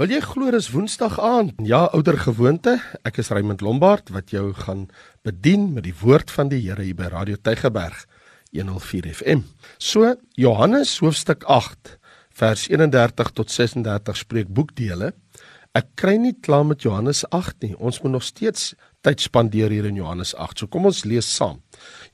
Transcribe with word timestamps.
Wil 0.00 0.08
jy 0.08 0.22
glo 0.24 0.48
dis 0.48 0.70
Woensdag 0.72 1.18
aand? 1.20 1.58
Ja, 1.68 1.82
ouer 1.92 2.16
gewoonte. 2.16 2.78
Ek 3.04 3.18
is 3.20 3.28
Raymond 3.28 3.60
Lombard 3.60 4.08
wat 4.14 4.30
jou 4.32 4.46
gaan 4.56 4.86
bedien 5.20 5.66
met 5.74 5.84
die 5.84 5.92
woord 5.92 6.32
van 6.32 6.48
die 6.48 6.62
Here 6.62 6.80
hier 6.80 6.96
by 6.96 7.10
Radio 7.12 7.36
Tygerberg 7.36 8.06
104 8.56 9.10
FM. 9.12 9.42
So 9.76 10.14
Johannes 10.40 10.94
hoofstuk 11.04 11.44
8 11.44 11.98
vers 12.40 12.64
31 12.72 13.34
tot 13.36 13.52
36 13.52 14.16
spreek 14.16 14.48
boekdele. 14.48 15.12
Ek 15.76 15.92
kry 16.00 16.16
nie 16.16 16.38
klaar 16.40 16.64
met 16.64 16.88
Johannes 16.88 17.26
8 17.28 17.60
nie. 17.60 17.76
Ons 17.76 18.00
moet 18.00 18.16
nog 18.16 18.24
steeds 18.24 18.70
tyd 19.04 19.20
spandeer 19.20 19.68
hier 19.76 19.92
in 19.92 20.00
Johannes 20.00 20.32
8. 20.40 20.64
So 20.64 20.72
kom 20.72 20.88
ons 20.88 21.04
lees 21.04 21.28
saam. 21.28 21.60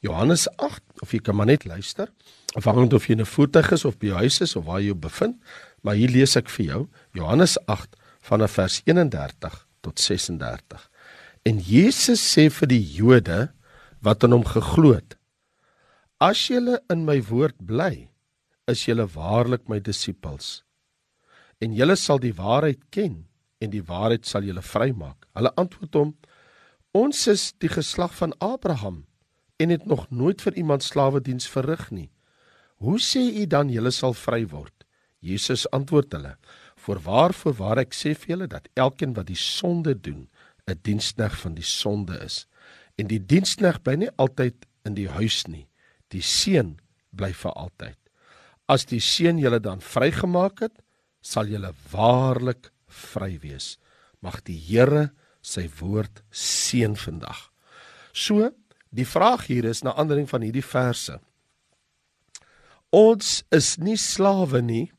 Johannes 0.03 0.49
8 0.59 0.83
of 1.07 1.15
jy 1.15 1.23
kan 1.23 1.39
maar 1.39 1.47
net 1.47 1.63
luister. 1.63 2.11
Afhangend 2.59 2.91
of 2.99 3.07
jy 3.07 3.15
in 3.15 3.23
'n 3.23 3.35
voertuig 3.39 3.71
is 3.71 3.85
of 3.85 3.99
by 4.03 4.11
jou 4.11 4.19
huis 4.19 4.41
is 4.41 4.57
of 4.57 4.65
waar 4.65 4.81
jy 4.81 4.91
jou 4.91 4.99
bevind. 4.99 5.39
Maar 5.83 5.95
hier 5.95 6.11
lees 6.11 6.35
ek 6.35 6.51
vir 6.51 6.67
jou 6.67 6.89
Johannes 7.17 7.57
8 7.67 7.97
vanaf 8.21 8.57
vers 8.59 8.81
31 8.85 9.67
tot 9.81 10.01
36. 10.01 10.91
En 11.49 11.59
Jesus 11.59 12.21
sê 12.21 12.49
vir 12.53 12.69
die 12.69 12.83
Jode 12.83 13.49
wat 14.05 14.25
aan 14.25 14.37
hom 14.37 14.45
geglo 14.45 14.93
het: 14.97 15.17
As 16.21 16.49
julle 16.51 16.81
in 16.93 17.07
my 17.07 17.21
woord 17.31 17.57
bly, 17.65 18.09
is 18.69 18.85
julle 18.85 19.07
waarlik 19.15 19.69
my 19.71 19.81
disippels. 19.81 20.63
En 21.63 21.75
julle 21.75 21.97
sal 21.97 22.21
die 22.23 22.35
waarheid 22.37 22.83
ken 22.95 23.25
en 23.63 23.73
die 23.73 23.83
waarheid 23.83 24.27
sal 24.27 24.45
julle 24.47 24.63
vrymaak. 24.63 25.27
Hulle 25.35 25.55
antwoord 25.57 25.95
hom: 25.99 26.13
Ons 26.95 27.27
is 27.31 27.53
die 27.63 27.71
geslag 27.73 28.15
van 28.19 28.35
Abraham 28.45 29.05
en 29.59 29.73
het 29.75 29.87
nog 29.87 30.07
nooit 30.11 30.43
vir 30.43 30.55
iemand 30.61 30.85
slawe 30.85 31.21
diens 31.21 31.49
verrig 31.51 31.89
nie. 31.91 32.11
Hoe 32.79 32.99
sê 33.03 33.25
u 33.41 33.47
dan 33.47 33.73
julle 33.73 33.91
sal 33.91 34.15
vry 34.15 34.45
word? 34.47 34.75
Jesus 35.19 35.67
antwoord 35.75 36.13
hulle: 36.15 36.37
"Voorwaar, 36.89 37.35
voorwaar 37.37 37.83
ek 37.83 37.93
sê 37.93 38.15
vir 38.17 38.31
julle 38.33 38.47
dat 38.49 38.69
elkeen 38.73 39.13
wat 39.13 39.27
die 39.29 39.37
sonde 39.37 39.93
doen, 39.93 40.31
'n 40.65 40.81
dienskneg 40.89 41.35
van 41.37 41.55
die 41.55 41.67
sonde 41.67 42.17
is. 42.25 42.47
En 42.97 43.07
die 43.07 43.21
dienskneg 43.21 43.83
bly 43.83 43.95
nie 43.95 44.11
altyd 44.17 44.65
in 44.85 44.95
die 44.95 45.09
huis 45.09 45.45
nie. 45.47 45.69
Die 46.09 46.23
seun 46.23 46.79
bly 47.13 47.33
vir 47.33 47.53
altyd. 47.53 47.99
As 48.69 48.85
die 48.85 49.01
seun 49.01 49.39
julle 49.39 49.61
dan 49.61 49.81
vrygemaak 49.81 50.61
het, 50.61 50.83
sal 51.21 51.45
julle 51.47 51.75
waarlik 51.93 52.73
vry 52.87 53.39
wees. 53.39 53.79
Mag 54.23 54.43
die 54.45 54.59
Here 54.59 55.13
sy 55.43 55.69
woord 55.81 56.23
seën 56.33 56.97
vandag." 56.97 57.53
So, 58.13 58.51
die 58.91 59.07
vraag 59.07 59.47
hier 59.47 59.65
is 59.65 59.83
na 59.83 59.93
aandering 59.93 60.29
van 60.29 60.41
hierdie 60.41 60.65
verse. 60.65 61.21
Ons 62.91 63.45
is 63.51 63.77
nie 63.77 63.97
slawe 63.97 64.63
nie, 64.63 64.91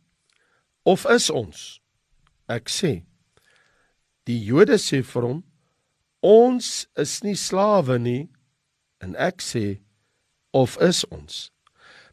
Of 0.90 1.06
is 1.06 1.30
ons? 1.30 1.82
Ek 2.50 2.72
sê 2.74 3.04
die 4.30 4.40
Jode 4.46 4.78
sê 4.82 5.02
vir 5.06 5.26
hom 5.26 5.40
ons 6.26 6.88
is 7.00 7.14
nie 7.26 7.38
slawe 7.38 7.98
nie 8.02 8.28
en 9.06 9.16
ek 9.16 9.42
sê 9.46 9.80
of 10.54 10.76
is 10.84 11.06
ons? 11.14 11.50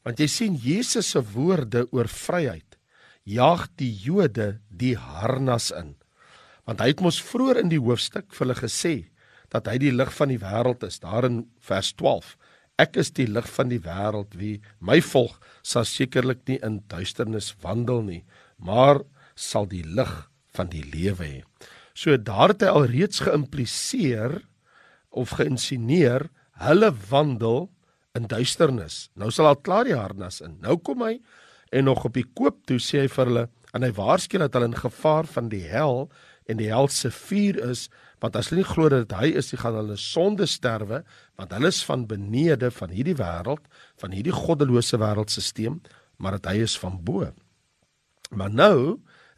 Want 0.05 0.21
jy 0.23 0.29
sien 0.31 0.59
Jesus 0.61 1.15
se 1.15 1.23
woorde 1.35 1.87
oor 1.91 2.09
vryheid 2.13 2.77
jaag 3.27 3.67
die 3.81 3.91
Jode 3.91 4.61
die 4.71 4.95
harnas 4.95 5.73
in. 5.75 5.97
Want 6.67 6.83
hy 6.83 6.93
het 6.93 7.03
mos 7.03 7.19
vroeër 7.23 7.65
in 7.65 7.73
die 7.73 7.83
hoofstuk 7.83 8.29
vir 8.31 8.45
hulle 8.45 8.59
gesê 8.61 8.95
dat 9.51 9.67
hy 9.71 9.81
die 9.83 9.95
lig 9.95 10.13
van 10.15 10.31
die 10.31 10.43
wêreld 10.43 10.85
is 10.87 11.01
daar 11.03 11.27
in 11.27 11.45
vers 11.63 11.93
12. 11.99 12.37
Ek 12.83 12.99
is 13.01 13.11
die 13.17 13.27
lig 13.27 13.47
van 13.51 13.71
die 13.73 13.81
wêreld 13.83 14.37
wie 14.39 14.61
my 14.85 15.01
volg 15.03 15.39
sal 15.67 15.87
sekerlik 15.89 16.45
nie 16.51 16.61
in 16.67 16.83
duisternis 16.93 17.55
wandel 17.65 18.05
nie 18.07 18.23
maar 18.57 19.03
sal 19.37 19.69
die 19.71 19.85
lig 19.85 20.13
van 20.57 20.71
die 20.73 20.83
lewe 20.85 21.25
hê. 21.25 21.41
So 21.97 22.17
daar 22.17 22.53
het 22.53 22.65
hy 22.65 22.73
al 22.73 22.89
reeds 22.91 23.23
geïmpliseer 23.25 24.41
of 25.17 25.37
geïnsineer 25.39 26.29
hulle 26.61 26.91
wandel 27.09 27.69
in 28.17 28.29
duisternis. 28.29 29.07
Nou 29.17 29.31
sal 29.33 29.51
al 29.51 29.61
klaar 29.61 29.89
die 29.89 29.97
harnas 29.97 30.41
in. 30.45 30.57
Nou 30.65 30.79
kom 30.81 31.05
hy 31.05 31.19
en 31.73 31.89
nog 31.89 32.07
op 32.09 32.17
die 32.17 32.27
koop 32.37 32.63
toe 32.69 32.79
sê 32.81 33.05
hy 33.05 33.11
vir 33.13 33.31
hulle 33.31 33.45
en 33.77 33.85
hy 33.85 33.93
waarsku 33.97 34.41
dat 34.41 34.57
hulle 34.57 34.71
in 34.71 34.79
gevaar 34.79 35.29
van 35.29 35.51
die 35.53 35.65
hel 35.69 36.07
en 36.47 36.61
die 36.61 36.71
hel 36.71 36.89
se 36.93 37.11
vuur 37.13 37.59
is 37.69 37.87
want 38.23 38.37
as 38.39 38.49
hulle 38.49 38.63
nie 38.63 38.69
glo 38.69 38.89
dat 38.89 39.13
hy 39.19 39.35
is, 39.37 39.51
gaan 39.61 39.77
hulle 39.77 39.99
sonde 40.01 40.47
sterwe 40.49 41.03
want 41.37 41.53
hulle 41.53 41.73
is 41.73 41.83
van 41.85 42.07
benede 42.09 42.71
van 42.73 42.95
hierdie 42.95 43.17
wêreld, 43.19 43.65
van 44.01 44.15
hierdie 44.17 44.35
goddelose 44.35 44.97
wêreldstelsel, 45.01 45.81
maar 46.17 46.39
dat 46.39 46.49
hy 46.53 46.63
is 46.65 46.79
van 46.81 46.97
bo. 47.05 47.29
Maar 48.33 48.53
nou 48.53 48.79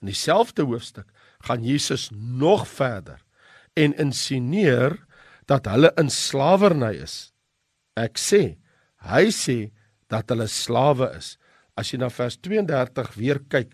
in 0.00 0.10
dieselfde 0.10 0.62
hoofstuk 0.62 1.08
gaan 1.46 1.64
Jesus 1.64 2.10
nog 2.14 2.68
verder 2.68 3.22
en 3.78 3.94
insinueer 3.96 4.98
dat 5.46 5.66
hulle 5.70 5.92
in 5.96 6.10
slawerny 6.10 6.92
is. 7.02 7.32
Ek 7.96 8.18
sê, 8.20 8.58
hy 9.08 9.28
sê 9.34 9.70
dat 10.12 10.28
hulle 10.32 10.48
slawe 10.50 11.10
is. 11.16 11.36
As 11.78 11.92
jy 11.92 12.00
na 12.02 12.10
vers 12.12 12.36
32 12.42 13.14
weer 13.16 13.40
kyk, 13.50 13.72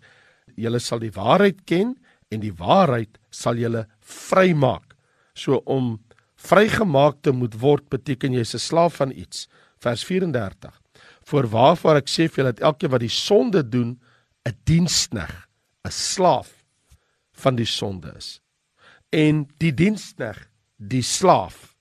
julle 0.61 0.81
sal 0.83 1.01
die 1.03 1.13
waarheid 1.15 1.65
ken 1.69 1.95
en 2.33 2.43
die 2.43 2.55
waarheid 2.55 3.19
sal 3.35 3.59
julle 3.59 3.87
vrymaak. 4.01 4.95
So 5.35 5.63
om 5.67 5.97
vrygemaak 6.45 7.23
te 7.25 7.33
moet 7.33 7.57
word 7.61 7.89
beteken 7.91 8.37
jy's 8.37 8.55
'n 8.55 8.61
slaaf 8.61 8.97
van 9.01 9.11
iets. 9.11 9.49
Vers 9.81 10.05
34. 10.05 10.81
Voor 11.25 11.47
waarvoor 11.49 11.97
ek 11.97 12.09
sê 12.09 12.29
vir 12.29 12.45
julle 12.45 12.53
dat 12.53 12.61
elkeen 12.61 12.91
wat 12.91 13.01
die 13.01 13.09
sonde 13.09 13.63
doen, 13.63 14.01
'n 14.47 14.57
dienskneg, 14.65 15.44
'n 15.85 15.93
slaaf 15.93 16.65
van 17.33 17.55
die 17.57 17.69
sonde 17.69 18.13
is. 18.17 18.41
En 19.13 19.47
die 19.59 19.75
dienskneg, 19.75 20.49
die 20.77 21.03
slaaf. 21.03 21.77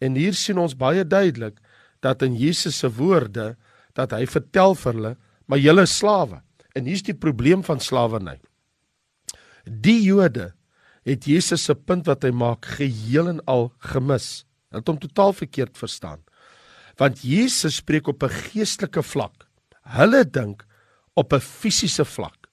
En 0.00 0.14
hier 0.14 0.34
sien 0.34 0.58
ons 0.58 0.76
baie 0.76 1.04
duidelik 1.06 1.58
dat 2.00 2.22
in 2.22 2.36
Jesus 2.36 2.78
se 2.78 2.90
woorde 2.90 3.56
dat 3.92 4.14
hy 4.14 4.24
vertel 4.26 4.74
vir 4.74 4.94
hulle, 4.94 5.16
maar 5.46 5.58
julle 5.58 5.86
slawe. 5.86 6.40
En 6.74 6.86
hier's 6.86 7.02
die 7.02 7.16
probleem 7.16 7.64
van 7.66 7.80
slawerny. 7.80 8.38
Die 9.64 10.00
Jode 10.02 10.52
het 11.04 11.26
Jesus 11.26 11.64
se 11.64 11.74
punt 11.74 12.06
wat 12.06 12.24
hy 12.24 12.30
maak 12.30 12.66
geheel 12.78 13.28
en 13.28 13.40
al 13.46 13.72
gemis. 13.92 14.44
Hulle 14.68 14.82
het 14.82 14.88
hom 14.88 15.00
totaal 15.02 15.34
verkeerd 15.36 15.78
verstaan. 15.80 16.22
Want 16.98 17.22
Jesus 17.22 17.80
spreek 17.82 18.08
op 18.08 18.22
'n 18.22 18.30
geestelike 18.30 19.02
vlak. 19.02 19.48
Hulle 19.82 20.24
dink 20.24 20.64
op 21.14 21.32
'n 21.32 21.40
fisiese 21.40 22.04
vlak. 22.04 22.47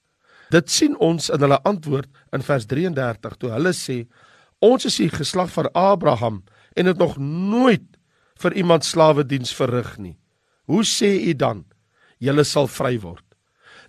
Dit 0.54 0.70
sien 0.70 0.94
ons 1.02 1.30
in 1.32 1.42
hulle 1.42 1.58
antwoord 1.66 2.08
in 2.36 2.44
vers 2.46 2.66
33 2.70 3.36
toe 3.40 3.50
hulle 3.54 3.72
sê 3.74 4.04
ons 4.64 4.86
is 4.88 4.98
die 5.02 5.10
geslag 5.12 5.50
van 5.52 5.68
Abraham 5.74 6.42
en 6.76 6.90
het 6.90 6.98
nog 7.00 7.16
nooit 7.18 7.86
vir 8.42 8.56
iemand 8.60 8.84
slawe 8.84 9.24
diens 9.24 9.52
verrig 9.56 9.96
nie. 9.98 10.16
Hoe 10.70 10.84
sê 10.84 11.12
u 11.28 11.34
dan 11.34 11.64
julle 12.22 12.44
sal 12.44 12.68
vry 12.70 12.96
word? 13.02 13.24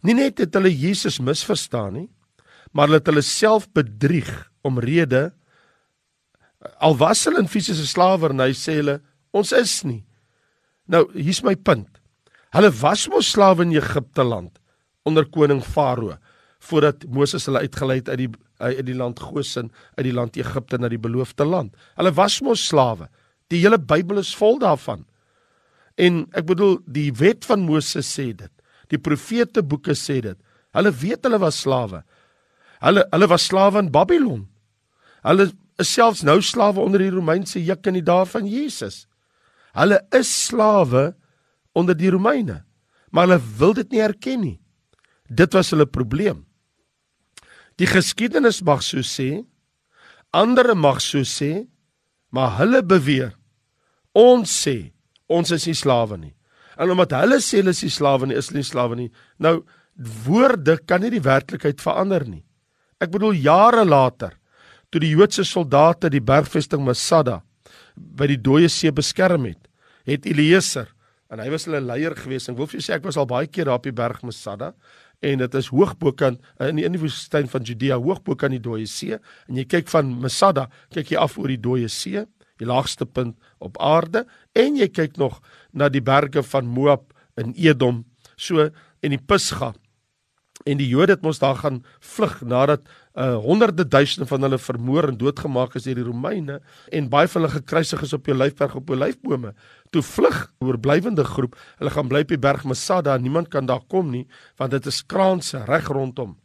Nie 0.01 0.15
net 0.17 0.41
het 0.41 0.55
hulle 0.55 0.71
Jesus 0.71 1.19
misverstaan 1.23 1.93
nie, 1.97 2.09
maar 2.71 2.89
hulle 2.89 3.01
het 3.01 3.09
hulle 3.09 3.25
self 3.25 3.67
bedrieg 3.73 4.29
omrede 4.67 5.31
al 6.83 6.97
was 6.97 7.23
hulle 7.27 7.41
in 7.43 7.49
fisiese 7.49 7.85
slawerny 7.87 8.49
sê 8.57 8.79
hulle 8.79 8.99
ons 9.35 9.53
is 9.55 9.79
nie. 9.85 10.01
Nou 10.89 11.05
hier's 11.13 11.43
my 11.45 11.55
punt. 11.55 11.99
Hulle 12.55 12.71
was 12.81 13.05
mos 13.11 13.29
slawe 13.33 13.65
in 13.65 13.75
Egipte 13.77 14.25
land 14.25 14.57
onder 15.07 15.27
koning 15.31 15.61
Farao 15.63 16.17
voordat 16.69 17.05
Moses 17.09 17.47
hulle 17.47 17.63
uitgelei 17.65 18.01
het 18.01 18.09
uit 18.09 18.21
die 18.25 18.31
uit 18.57 18.85
die 18.87 18.95
land 18.97 19.19
Goshen 19.21 19.69
uit 19.99 20.07
die 20.07 20.15
land 20.15 20.37
Egipte 20.37 20.79
na 20.81 20.89
die 20.89 21.01
beloofde 21.01 21.45
land. 21.45 21.75
Hulle 21.99 22.13
was 22.17 22.39
mos 22.41 22.63
slawe. 22.67 23.05
Die 23.53 23.61
hele 23.61 23.77
Bybel 23.77 24.17
is 24.23 24.33
vol 24.35 24.57
daarvan. 24.59 25.05
En 25.97 26.25
ek 26.37 26.47
bedoel 26.49 26.79
die 26.85 27.11
wet 27.19 27.45
van 27.45 27.65
Moses 27.65 28.09
sê 28.09 28.31
dit. 28.33 28.51
Die 28.89 28.97
profete 29.01 29.63
boeke 29.63 29.93
sê 29.97 30.19
dit. 30.25 30.37
Hulle 30.73 30.93
weet 30.93 31.25
hulle 31.25 31.39
was 31.41 31.61
slawe. 31.61 32.01
Hulle 32.81 33.05
hulle 33.13 33.29
was 33.29 33.45
slawe 33.49 33.81
in 33.85 33.91
Babylon. 33.93 34.47
Hulle 35.25 35.51
is 35.77 35.93
selfs 35.93 36.23
nou 36.25 36.39
slawe 36.41 36.81
onder 36.81 37.01
die 37.01 37.13
Romeinse 37.13 37.61
juk 37.61 37.89
in 37.89 37.99
die 37.99 38.05
dae 38.05 38.25
van 38.29 38.49
Jesus. 38.49 39.05
Hulle 39.77 40.01
is 40.17 40.29
slawe 40.47 41.11
onder 41.77 41.97
die 41.97 42.09
Romeine, 42.09 42.63
maar 43.13 43.27
hulle 43.27 43.41
wil 43.59 43.75
dit 43.77 43.91
nie 43.93 44.01
erken 44.01 44.41
nie. 44.41 44.57
Dit 45.29 45.53
was 45.53 45.69
hulle 45.73 45.85
probleem. 45.85 46.46
Die 47.77 47.89
geskiedenis 47.89 48.63
mag 48.65 48.81
so 48.85 49.03
sê, 49.05 49.43
ander 50.33 50.73
mag 50.75 51.01
so 51.03 51.21
sê, 51.21 51.67
maar 52.33 52.57
hulle 52.59 52.81
beweer 52.83 53.35
ons 54.17 54.49
sê 54.49 54.91
ons 55.29 55.51
is 55.53 55.67
nie 55.67 55.75
slawe 55.77 56.17
nie. 56.17 56.33
En 56.77 56.89
omdat 56.93 57.13
hulle 57.19 57.37
sê 57.43 57.61
hulle 57.61 57.73
is 57.75 57.83
nie 57.85 57.93
slawe 57.93 58.29
nie, 58.29 58.37
is 58.37 58.49
hulle 58.49 58.63
nie 58.63 58.69
slawe 58.69 58.97
nie. 58.97 59.09
Nou 59.43 59.59
woorde 60.25 60.77
kan 60.89 61.01
nie 61.03 61.11
die 61.13 61.23
werklikheid 61.23 61.81
verander 61.83 62.25
nie. 62.25 62.43
Ek 63.01 63.11
bedoel 63.13 63.37
jare 63.41 63.85
later 63.85 64.35
toe 64.89 65.01
die 65.03 65.11
Joodse 65.11 65.43
soldate 65.45 66.09
die 66.09 66.23
bergvesting 66.23 66.83
Masada 66.85 67.41
by 67.97 68.29
die 68.29 68.39
dooie 68.39 68.69
see 68.71 68.93
beskerm 68.93 69.49
het, 69.49 69.59
het 70.07 70.25
Eliezer 70.29 70.87
en 71.33 71.41
hy 71.43 71.49
was 71.51 71.65
hulle 71.67 71.81
leier 71.83 72.15
gewees. 72.15 72.47
Ek 72.47 72.55
wil 72.55 72.69
vir 72.69 72.79
julle 72.79 72.87
sê 72.87 72.95
ek 72.95 73.07
was 73.09 73.17
al 73.19 73.27
baie 73.29 73.49
keer 73.51 73.67
daar 73.67 73.81
op 73.81 73.87
die 73.89 73.95
berg 73.95 74.23
Masada 74.25 74.71
en 75.25 75.41
dit 75.41 75.55
is 75.57 75.69
hoog 75.73 75.95
bo 75.97 76.13
kan 76.13 76.37
in 76.61 76.77
die 76.77 76.85
in 76.85 76.95
die 76.95 77.01
woestyn 77.01 77.49
van 77.49 77.65
Judea 77.65 77.97
hoog 77.97 78.21
bo 78.23 78.35
kan 78.35 78.53
die 78.53 78.61
dooie 78.61 78.87
see. 78.89 79.17
En 79.47 79.57
jy 79.57 79.65
kyk 79.65 79.89
van 79.93 80.11
Masada 80.21 80.67
kyk 80.93 81.13
jy 81.13 81.21
af 81.21 81.37
oor 81.37 81.51
die 81.53 81.61
dooie 81.61 81.89
see 81.89 82.25
die 82.57 82.65
laagste 82.65 83.05
punt 83.05 83.37
op 83.61 83.77
aarde. 83.81 84.25
En 84.57 84.77
jy 84.77 84.87
kyk 84.89 85.17
nog 85.21 85.41
na 85.73 85.89
die 85.93 86.01
berge 86.01 86.41
van 86.43 86.65
Moab 86.65 87.13
in 87.37 87.53
Edom. 87.53 88.05
So 88.37 88.69
en 89.01 89.13
die 89.13 89.21
Pisga 89.21 89.73
en 90.67 90.79
die 90.79 90.87
Jode 90.89 91.15
het 91.15 91.23
mos 91.25 91.39
daar 91.39 91.57
gaan 91.61 91.81
vlug 92.03 92.39
nadat 92.41 92.87
uh, 93.15 93.37
honderde 93.43 93.87
duisende 93.87 94.27
van 94.29 94.41
hulle 94.41 94.59
vermoor 94.59 95.09
en 95.11 95.19
doodgemaak 95.19 95.75
is 95.77 95.87
deur 95.87 95.99
die 95.99 96.05
Romeine. 96.07 96.59
En 96.91 97.09
baie 97.13 97.29
van 97.31 97.41
hulle 97.41 97.53
gekruisig 97.53 98.03
is 98.05 98.13
op 98.17 98.25
die 98.27 98.33
Olyfberg 98.35 98.75
op 98.75 98.89
olyfbome. 98.93 99.53
Toe 99.91 100.01
vlug 100.03 100.41
oorblywende 100.59 101.23
groep, 101.23 101.55
hulle 101.79 101.93
gaan 101.93 102.09
bly 102.11 102.25
op 102.25 102.33
die 102.33 102.41
berg 102.41 102.65
Masada 102.67 103.15
niemand 103.17 103.47
kan 103.53 103.65
daar 103.69 103.85
kom 103.87 104.11
nie 104.11 104.25
want 104.59 104.71
dit 104.71 104.85
is 104.85 105.03
kraanse 105.05 105.63
reg 105.65 105.87
rondom. 105.87 106.35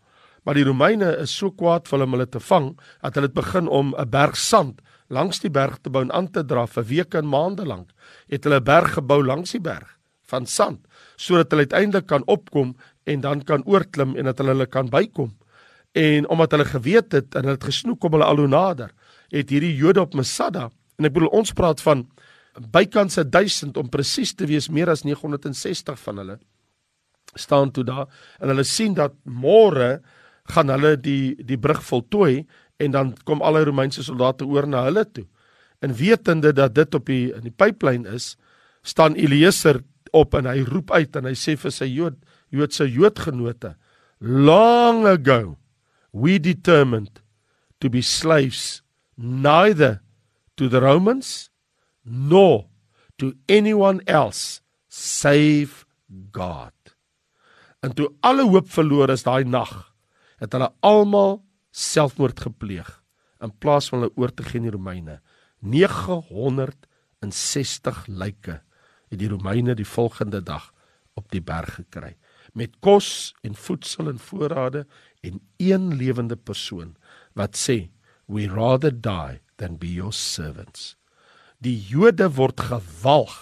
Maar 0.43 0.59
die 0.59 0.67
Romeine 0.67 1.13
is 1.23 1.35
so 1.35 1.51
kwaad 1.55 1.87
vir 1.87 1.97
hulle 1.97 2.09
om 2.09 2.17
hulle 2.17 2.29
te 2.31 2.43
vang 2.43 2.73
dat 3.03 3.15
hulle 3.15 3.31
het 3.31 3.35
begin 3.39 3.69
om 3.69 3.95
'n 3.95 4.11
berg 4.11 4.37
sand 4.37 4.81
langs 5.09 5.41
die 5.41 5.51
berg 5.51 5.79
te 5.83 5.91
bou 5.91 6.03
en 6.03 6.13
aan 6.13 6.31
te 6.31 6.45
dra 6.45 6.67
vir 6.67 6.85
weke 6.85 7.19
en 7.19 7.29
maande 7.29 7.67
lank. 7.67 7.91
Het 8.29 8.45
hulle 8.45 8.61
'n 8.61 8.65
berg 8.65 8.95
gebou 8.95 9.23
langs 9.25 9.53
die 9.53 9.61
berg 9.61 9.99
van 10.23 10.47
sand 10.47 10.87
sodat 11.17 11.51
hulle 11.51 11.67
uiteindelik 11.67 12.07
kan 12.07 12.23
opkom 12.27 12.75
en 13.05 13.21
dan 13.21 13.43
kan 13.43 13.63
oorklim 13.65 14.17
en 14.17 14.25
dat 14.25 14.39
hulle 14.39 14.51
hulle 14.51 14.67
kan 14.67 14.89
bykom. 14.89 15.37
En 15.93 16.29
omdat 16.29 16.51
hulle 16.51 16.65
geweet 16.65 17.13
het 17.13 17.35
en 17.35 17.43
hulle 17.43 17.59
het 17.59 17.65
gesnoek 17.65 18.01
kom 18.01 18.13
hulle 18.13 18.25
al 18.25 18.37
hoe 18.37 18.49
nader, 18.49 18.91
het 19.29 19.51
hierdie 19.51 19.77
Jode 19.77 20.01
op 20.01 20.15
Masada 20.15 20.71
en 20.99 21.05
ek 21.05 21.13
bedoel 21.13 21.29
ons 21.29 21.53
praat 21.53 21.81
van 21.81 22.07
bykans 22.59 23.17
1000 23.17 23.77
om 23.77 23.89
presies 23.89 24.35
te 24.35 24.47
wees 24.47 24.69
meer 24.69 24.91
as 24.93 25.05
960 25.05 25.99
van 25.99 26.19
hulle 26.23 26.39
staan 27.35 27.71
toe 27.73 27.85
daar 27.85 28.09
en 28.41 28.53
hulle 28.53 28.65
sien 28.65 28.95
dat 28.95 29.15
môre 29.25 30.03
gaan 30.53 30.73
hulle 30.73 30.97
die 31.01 31.37
die 31.47 31.59
brug 31.59 31.81
voltooi 31.87 32.45
en 32.83 32.91
dan 32.91 33.13
kom 33.25 33.43
alle 33.43 33.65
Romeinse 33.65 34.03
soldate 34.03 34.45
oor 34.45 34.67
na 34.67 34.85
hulle 34.89 35.05
toe. 35.07 35.27
En 35.83 35.95
wetende 35.95 36.53
dat 36.53 36.75
dit 36.75 36.95
op 36.95 37.07
die 37.07 37.31
in 37.35 37.47
die 37.47 37.55
pyplyn 37.55 38.07
is, 38.11 38.37
staan 38.83 39.15
Eliezer 39.15 39.83
op 40.13 40.35
en 40.35 40.49
hy 40.51 40.63
roep 40.67 40.91
uit 40.91 41.17
en 41.17 41.29
hy 41.31 41.35
sê 41.39 41.57
vir 41.59 41.75
sy 41.75 41.89
Jood 41.91 42.19
Joodse 42.53 42.85
Joodgenote, 42.85 43.77
long 44.21 45.07
ago 45.09 45.57
we 46.13 46.37
determined 46.39 47.23
to 47.81 47.89
be 47.89 48.03
slaves 48.03 48.83
neither 49.17 50.03
to 50.57 50.69
the 50.69 50.83
Romans 50.83 51.49
nor 52.03 52.67
to 53.17 53.33
anyone 53.49 54.05
else 54.05 54.61
save 54.89 55.85
God. 56.33 56.73
En 57.83 57.95
toe 57.95 58.13
alle 58.21 58.47
hoop 58.47 58.71
verloor 58.71 59.11
is 59.11 59.23
daai 59.27 59.45
nag, 59.45 59.95
het 60.43 60.53
hulle 60.55 60.73
almal 60.87 61.43
selfmoord 61.71 62.41
gepleeg 62.41 63.03
in 63.43 63.59
plaas 63.59 63.89
van 63.91 63.99
hulle 64.03 64.17
oor 64.21 64.33
te 64.35 64.43
gee 64.47 64.59
aan 64.61 64.69
die 64.69 64.77
Romeine. 64.77 65.17
960 65.63 68.07
lyke 68.07 68.63
het 69.11 69.19
die 69.19 69.31
Romeine 69.31 69.75
die 69.79 69.87
volgende 69.87 70.43
dag 70.43 70.73
op 71.19 71.31
die 71.31 71.43
berg 71.45 71.75
gekry 71.81 72.17
met 72.59 72.75
kos 72.85 73.33
en 73.47 73.55
voedsel 73.57 74.09
en 74.11 74.19
voorrade 74.19 74.87
en 75.21 75.41
een 75.57 75.97
lewende 75.97 76.37
persoon 76.37 76.97
wat 77.39 77.57
sê 77.57 77.91
we 78.27 78.49
rather 78.49 78.93
die 78.93 79.41
than 79.57 79.79
be 79.79 79.93
your 79.93 80.13
servants. 80.13 80.97
Die 81.63 81.79
Jode 81.79 82.29
word 82.35 82.61
gewalg 82.61 83.35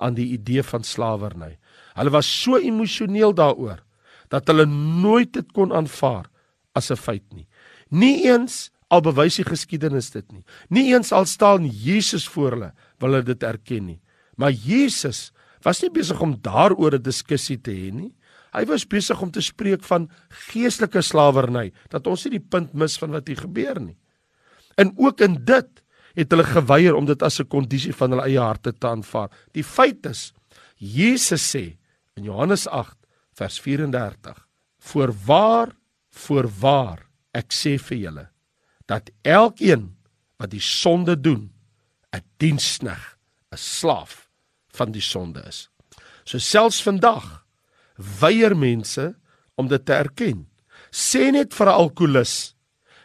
aan 0.00 0.14
die 0.16 0.30
idee 0.36 0.62
van 0.64 0.84
slawerny. 0.86 1.56
Hulle 1.98 2.12
was 2.14 2.28
so 2.28 2.56
emosioneel 2.56 3.34
daaroor 3.36 3.82
dat 4.30 4.46
hulle 4.48 4.66
nooit 4.70 5.32
dit 5.34 5.48
kon 5.52 5.74
aanvaar 5.74 6.30
as 6.78 6.90
'n 6.90 6.96
feit 6.96 7.26
nie. 7.34 7.48
Nie 7.90 8.26
eens 8.30 8.70
al 8.88 9.02
bewys 9.02 9.36
die 9.36 9.44
geskiedenis 9.44 10.10
dit 10.10 10.32
nie. 10.32 10.44
Nie 10.68 10.94
eens 10.94 11.12
al 11.12 11.26
staan 11.26 11.66
Jesus 11.66 12.28
voor 12.28 12.50
hulle 12.50 12.72
wil 12.98 13.10
hulle 13.10 13.22
dit 13.22 13.42
erken 13.42 13.86
nie. 13.86 14.00
Maar 14.36 14.52
Jesus 14.52 15.32
was 15.62 15.82
nie 15.82 15.90
besig 15.90 16.20
om 16.20 16.38
daaroor 16.40 16.94
'n 16.94 17.02
diskussie 17.02 17.60
te 17.60 17.70
hê 17.70 17.92
nie. 17.92 18.14
Hy 18.52 18.64
was 18.66 18.86
besig 18.86 19.20
om 19.22 19.30
te 19.30 19.40
spreek 19.40 19.84
van 19.86 20.08
geestelike 20.50 21.02
slawerny, 21.02 21.72
dat 21.88 22.06
ons 22.06 22.24
nie 22.24 22.38
die 22.38 22.48
punt 22.50 22.74
mis 22.74 22.98
van 22.98 23.10
wat 23.10 23.28
hier 23.28 23.36
gebeur 23.36 23.80
nie. 23.80 23.96
En 24.76 24.92
ook 24.96 25.20
in 25.20 25.44
dit 25.44 25.82
het 26.14 26.30
hulle 26.30 26.44
geweier 26.44 26.94
om 26.94 27.06
dit 27.06 27.22
as 27.22 27.40
'n 27.40 27.48
kondisie 27.48 27.92
van 27.92 28.10
hulle 28.10 28.26
eie 28.26 28.40
harte 28.40 28.72
te 28.72 28.86
aanvaar. 28.86 29.30
Die 29.52 29.64
feit 29.64 30.06
is 30.06 30.32
Jesus 30.76 31.56
sê 31.56 31.76
in 32.16 32.24
Johannes 32.24 32.66
8 32.66 32.96
vers 33.36 33.60
34: 33.60 34.46
"Voorwaar, 34.78 35.76
voorwaar, 36.10 37.06
ek 37.32 37.52
sê 37.52 37.78
vir 37.78 37.98
julle 37.98 38.28
dat 38.86 39.10
elkeen 39.22 39.96
wat 40.38 40.50
die 40.50 40.60
sonde 40.60 41.20
doen, 41.20 41.52
'n 42.12 42.22
dienskneg, 42.38 43.18
'n 43.52 43.56
slaaf 43.56 44.30
van 44.68 44.92
die 44.92 45.02
sonde 45.02 45.44
is." 45.46 45.68
So 46.24 46.38
selfs 46.38 46.82
vandag 46.82 47.44
weier 48.20 48.56
mense 48.56 49.16
om 49.54 49.68
dit 49.68 49.84
te 49.84 49.92
erken. 49.92 50.46
Sê 50.90 51.30
net 51.32 51.54
vir 51.54 51.66
'n 51.66 51.80
alkolikus, 51.84 52.54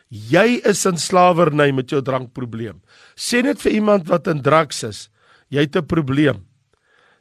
jy 0.10 0.62
is 0.63 0.86
in 0.86 0.98
slawerny 0.98 1.72
met 1.72 1.90
jou 1.90 2.02
drankprobleem. 2.02 2.81
Sê 3.15 3.41
net 3.44 3.62
vir 3.63 3.77
iemand 3.79 4.09
wat 4.12 4.27
in 4.27 4.41
drugs 4.44 4.83
is, 4.83 5.09
jy 5.50 5.62
het 5.62 5.75
'n 5.75 5.88
probleem. 5.88 6.45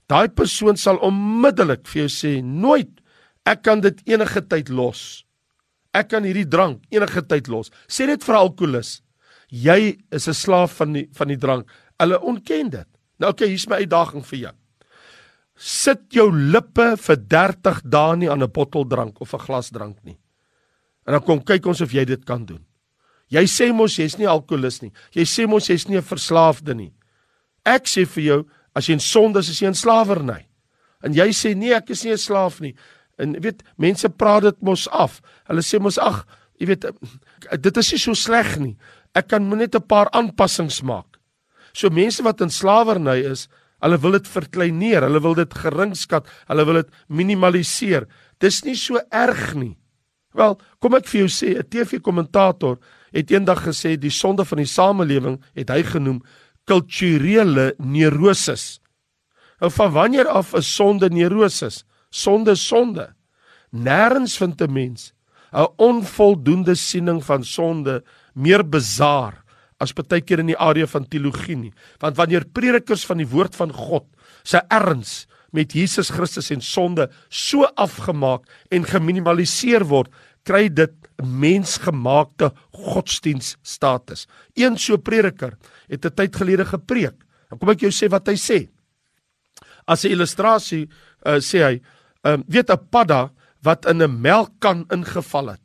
Daai 0.08 0.28
persoon 0.28 0.76
sal 0.76 0.98
onmiddellik 0.98 1.86
vir 1.86 2.02
jou 2.02 2.08
sê, 2.08 2.42
"Nooit. 2.42 3.00
Ek 3.46 3.62
kan 3.62 3.80
dit 3.80 4.02
enige 4.06 4.40
tyd 4.48 4.68
los. 4.68 5.24
Ek 5.92 6.08
kan 6.08 6.24
hierdie 6.24 6.48
drank 6.48 6.82
enige 6.90 7.22
tyd 7.22 7.48
los." 7.48 7.70
Sê 7.88 8.06
net 8.06 8.22
vir 8.22 8.34
'n 8.34 8.38
alkolikus, 8.38 9.02
jy 9.50 9.98
is 10.10 10.28
'n 10.28 10.34
slaaf 10.34 10.72
van 10.76 10.92
die 10.92 11.08
van 11.12 11.28
die 11.28 11.38
drank. 11.38 11.68
Hulle 11.98 12.20
ontken 12.20 12.70
dit. 12.70 12.86
Nou 13.18 13.30
okay, 13.30 13.48
hier's 13.48 13.68
my 13.68 13.76
uitdaging 13.76 14.24
vir 14.24 14.38
jou 14.38 14.52
sit 15.54 16.10
jou 16.14 16.30
lippe 16.32 16.94
vir 16.98 17.16
30 17.30 17.80
dae 17.86 18.16
nie 18.16 18.30
aan 18.30 18.42
'n 18.42 18.50
bottel 18.50 18.84
drank 18.84 19.20
of 19.20 19.34
'n 19.34 19.38
glas 19.38 19.70
drank 19.70 20.02
nie. 20.04 20.18
En 21.06 21.12
dan 21.12 21.22
kom 21.22 21.44
kyk 21.44 21.66
ons 21.66 21.80
of 21.80 21.92
jy 21.92 22.04
dit 22.04 22.24
kan 22.24 22.44
doen. 22.44 22.64
Jy 23.34 23.44
sê 23.50 23.70
mos 23.74 23.96
jy's 23.98 24.16
nie 24.20 24.28
alkolikus 24.30 24.80
nie. 24.82 24.92
Jy 25.16 25.24
sê 25.26 25.46
mos 25.50 25.68
jy's 25.68 25.88
nie 25.88 25.98
'n 25.98 26.02
verslaafde 26.02 26.74
nie. 26.74 26.92
Ek 27.66 27.84
sê 27.84 28.06
vir 28.06 28.24
jou, 28.24 28.40
as 28.74 28.86
jy 28.86 28.92
in 28.94 29.00
sonde 29.00 29.38
is, 29.38 29.48
is 29.48 29.60
jy 29.60 29.66
in 29.66 29.74
slawerny. 29.74 30.46
En 31.02 31.12
jy 31.12 31.28
sê 31.32 31.54
nee, 31.56 31.74
ek 31.74 31.90
is 31.90 32.04
nie 32.04 32.12
'n 32.12 32.18
slaaf 32.18 32.60
nie. 32.60 32.74
En 33.18 33.32
weet, 33.40 33.62
mense 33.78 34.08
praat 34.08 34.42
dit 34.42 34.62
mos 34.62 34.88
af. 34.88 35.20
Hulle 35.48 35.62
sê 35.62 35.80
mos 35.80 35.98
ag, 35.98 36.26
jy 36.60 36.66
weet, 36.66 36.84
dit 37.60 37.76
is 37.76 37.92
nie 37.92 37.98
so 37.98 38.14
sleg 38.14 38.58
nie. 38.58 38.76
Ek 39.14 39.28
kan 39.28 39.48
net 39.48 39.74
'n 39.74 39.82
paar 39.82 40.08
aanpassings 40.12 40.82
maak. 40.82 41.18
So 41.72 41.90
mense 41.90 42.22
wat 42.22 42.40
in 42.40 42.50
slawerny 42.50 43.24
is, 43.24 43.48
Hulle 43.84 43.98
wil 44.00 44.16
dit 44.16 44.28
verkleineer, 44.28 45.04
hulle 45.04 45.20
wil 45.20 45.34
dit 45.36 45.54
geringskat, 45.60 46.28
hulle 46.48 46.64
wil 46.64 46.78
dit 46.80 46.92
minimaliseer. 47.12 48.06
Dis 48.40 48.62
nie 48.64 48.76
so 48.80 49.00
erg 49.12 49.52
nie. 49.58 49.74
Wel, 50.34 50.56
kom 50.80 50.96
ek 50.96 51.06
vir 51.10 51.24
jou 51.24 51.28
sê, 51.28 51.58
'n 51.58 51.68
TV-kommentator 51.68 52.78
het 53.14 53.30
eendag 53.30 53.62
gesê 53.68 53.94
die 54.00 54.12
sonde 54.12 54.44
van 54.44 54.60
die 54.62 54.70
samelewing 54.70 55.38
het 55.54 55.70
hy 55.70 55.82
genoem 55.86 56.22
kulturele 56.68 57.74
neurosis. 57.78 58.80
Nou 59.62 59.70
van 59.72 59.92
wanneer 59.94 60.28
af 60.28 60.54
is 60.58 60.68
sonde 60.74 61.10
neurosis? 61.12 61.84
Sonde 62.10 62.56
sonde. 62.58 63.12
Nêrens 63.70 64.36
vind 64.38 64.60
'n 64.60 64.72
mens 64.72 65.12
'n 65.52 65.66
onvoldoende 65.76 66.74
siening 66.74 67.24
van 67.24 67.44
sonde 67.44 68.02
meer 68.34 68.68
bezaar 68.68 69.44
as 69.78 69.92
baie 69.92 70.20
keer 70.20 70.38
in 70.38 70.52
die 70.52 70.58
area 70.58 70.86
van 70.86 71.08
teologie 71.08 71.56
nie. 71.56 71.72
Want 71.98 72.16
wanneer 72.16 72.46
predikers 72.52 73.06
van 73.06 73.18
die 73.18 73.28
woord 73.28 73.56
van 73.56 73.72
God 73.72 74.06
se 74.42 74.60
erns 74.68 75.26
met 75.52 75.72
Jesus 75.72 76.10
Christus 76.10 76.50
en 76.50 76.60
sonde 76.60 77.10
so 77.28 77.64
afgemaak 77.74 78.42
en 78.70 78.84
geminimaliseer 78.84 79.84
word, 79.84 80.10
kry 80.42 80.68
dit 80.68 80.92
mensgemaakte 81.22 82.52
godsdiens 82.72 83.56
status. 83.62 84.26
Een 84.54 84.78
so 84.78 84.96
prediker 84.98 85.56
het 85.88 86.04
'n 86.04 86.14
tyd 86.14 86.36
gelede 86.36 86.64
gepreek. 86.64 87.14
Dan 87.48 87.58
kom 87.58 87.70
ek 87.70 87.80
jou 87.80 87.90
sê 87.90 88.08
wat 88.10 88.26
hy 88.26 88.34
sê. 88.34 88.68
As 89.86 90.04
'n 90.04 90.10
illustrasie 90.10 90.88
uh, 91.26 91.38
sê 91.38 91.58
hy, 91.62 91.80
um, 92.22 92.44
weet 92.46 92.70
'n 92.70 92.88
padda 92.90 93.30
wat 93.62 93.86
in 93.86 94.02
'n 94.02 94.20
melkkan 94.20 94.86
ingeval 94.90 95.48
het 95.48 95.60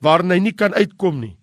waarin 0.00 0.30
hy 0.30 0.38
nie 0.38 0.52
kan 0.52 0.74
uitkom 0.74 1.20
nie 1.20 1.36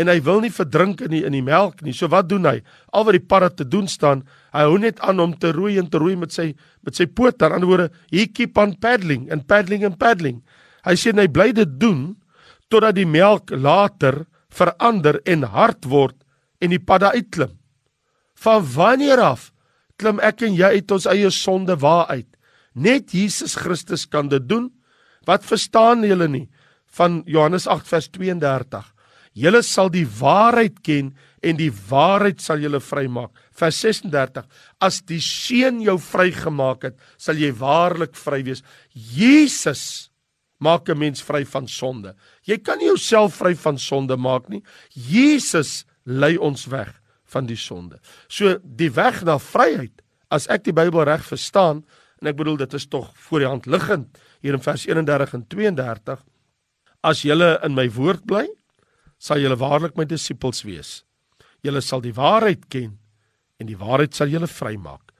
en 0.00 0.08
hy 0.08 0.18
wil 0.24 0.40
nie 0.40 0.52
verdrink 0.52 1.02
in 1.04 1.12
die 1.12 1.22
in 1.26 1.34
die 1.36 1.44
melk 1.44 1.82
nie. 1.84 1.92
So 1.92 2.08
wat 2.12 2.28
doen 2.30 2.46
hy? 2.48 2.62
Al 2.96 3.04
wat 3.04 3.16
die 3.16 3.26
padda 3.28 3.50
te 3.52 3.66
doen 3.68 3.88
staan, 3.88 4.24
hy 4.54 4.64
hou 4.64 4.78
net 4.80 5.00
aan 5.04 5.20
om 5.20 5.34
te 5.36 5.52
roei 5.52 5.76
en 5.78 5.88
te 5.90 6.00
roei 6.00 6.16
met 6.16 6.32
sy 6.32 6.54
met 6.82 6.96
sy 6.96 7.06
poot. 7.06 7.36
Aan 7.42 7.52
die 7.52 7.58
ander 7.60 7.70
woorde, 7.70 7.88
he 8.10 8.26
keep 8.26 8.58
on 8.58 8.74
paddling 8.80 9.28
and 9.30 9.46
paddling 9.46 9.84
and 9.84 9.98
paddling. 10.00 10.40
Hy 10.86 10.96
sê 10.96 11.12
hy 11.16 11.28
bly 11.28 11.52
dit 11.52 11.78
doen 11.78 12.14
totdat 12.72 12.96
die 12.96 13.08
melk 13.08 13.52
later 13.52 14.24
verander 14.52 15.20
en 15.28 15.44
hard 15.52 15.84
word 15.88 16.16
en 16.62 16.72
die 16.72 16.80
padda 16.80 17.12
uitklim. 17.16 17.52
Van 18.42 18.64
wanneer 18.74 19.20
af 19.22 19.50
klim 20.00 20.20
ek 20.24 20.42
en 20.46 20.56
jy 20.56 20.78
uit 20.80 20.94
ons 20.94 21.08
eie 21.10 21.30
sonde 21.30 21.76
waar 21.78 22.08
uit? 22.10 22.28
Net 22.74 23.12
Jesus 23.14 23.54
Christus 23.60 24.06
kan 24.08 24.30
dit 24.32 24.44
doen. 24.48 24.70
Wat 25.28 25.44
verstaan 25.46 26.02
julle 26.06 26.28
nie 26.28 26.48
van 26.96 27.22
Johannes 27.28 27.68
8 27.70 27.88
vers 27.88 28.08
32? 28.16 28.88
Julle 29.32 29.62
sal 29.64 29.88
die 29.92 30.04
waarheid 30.04 30.82
ken 30.84 31.12
en 31.42 31.56
die 31.56 31.70
waarheid 31.72 32.42
sal 32.42 32.60
julle 32.60 32.82
vrymaak. 32.84 33.32
Vers 33.56 33.80
36: 33.84 34.44
As 34.80 35.00
die 35.08 35.20
Seun 35.24 35.80
jou 35.84 35.96
vrygemaak 36.00 36.84
het, 36.90 36.98
sal 37.16 37.40
jy 37.40 37.52
waarlik 37.56 38.16
vry 38.18 38.42
wees. 38.44 38.60
Jesus 38.92 40.11
maak 40.62 40.88
'n 40.88 40.98
mens 40.98 41.22
vry 41.22 41.44
van 41.44 41.68
sonde. 41.68 42.14
Jy 42.46 42.58
kan 42.58 42.78
nie 42.78 42.86
jouself 42.86 43.34
vry 43.34 43.54
van 43.54 43.78
sonde 43.78 44.16
maak 44.16 44.48
nie. 44.48 44.62
Jesus 44.94 45.84
lei 46.04 46.36
ons 46.36 46.66
weg 46.66 47.00
van 47.24 47.46
die 47.46 47.56
sonde. 47.56 47.98
So 48.28 48.58
die 48.62 48.90
weg 48.90 49.22
na 49.24 49.38
vryheid, 49.38 50.02
as 50.30 50.46
ek 50.48 50.64
die 50.64 50.72
Bybel 50.72 51.04
reg 51.04 51.24
verstaan, 51.24 51.84
en 52.20 52.30
ek 52.30 52.36
bedoel 52.36 52.56
dit 52.56 52.74
is 52.74 52.86
tog 52.86 53.10
voor 53.28 53.38
die 53.38 53.48
hand 53.48 53.66
liggend 53.66 54.18
hier 54.40 54.54
in 54.54 54.62
vers 54.62 54.86
31 54.86 55.34
en 55.34 55.46
32, 55.46 56.22
as 57.02 57.22
julle 57.22 57.58
in 57.64 57.74
my 57.74 57.88
woord 57.90 58.24
bly, 58.26 58.46
sal 59.18 59.38
julle 59.38 59.58
waarlik 59.58 59.96
my 59.96 60.04
disippels 60.04 60.62
wees. 60.62 61.02
Julle 61.62 61.80
sal 61.80 62.00
die 62.00 62.14
waarheid 62.14 62.68
ken 62.68 62.98
en 63.58 63.66
die 63.66 63.78
waarheid 63.78 64.14
sal 64.14 64.30
julle 64.30 64.50
vrymaak. 64.50 65.12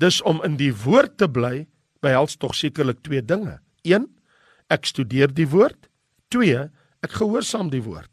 Dis 0.00 0.22
om 0.24 0.40
in 0.44 0.56
die 0.56 0.72
woord 0.72 1.18
te 1.20 1.28
bly 1.28 1.66
behels 2.00 2.38
tog 2.40 2.54
sekerlik 2.56 3.02
twee 3.04 3.20
dinge. 3.20 3.58
1. 3.84 4.06
Ek 4.70 4.86
studeer 4.86 5.32
die 5.34 5.48
woord. 5.50 5.88
2. 6.30 6.68
Ek 7.02 7.16
gehoorsaam 7.18 7.70
die 7.72 7.82
woord. 7.82 8.10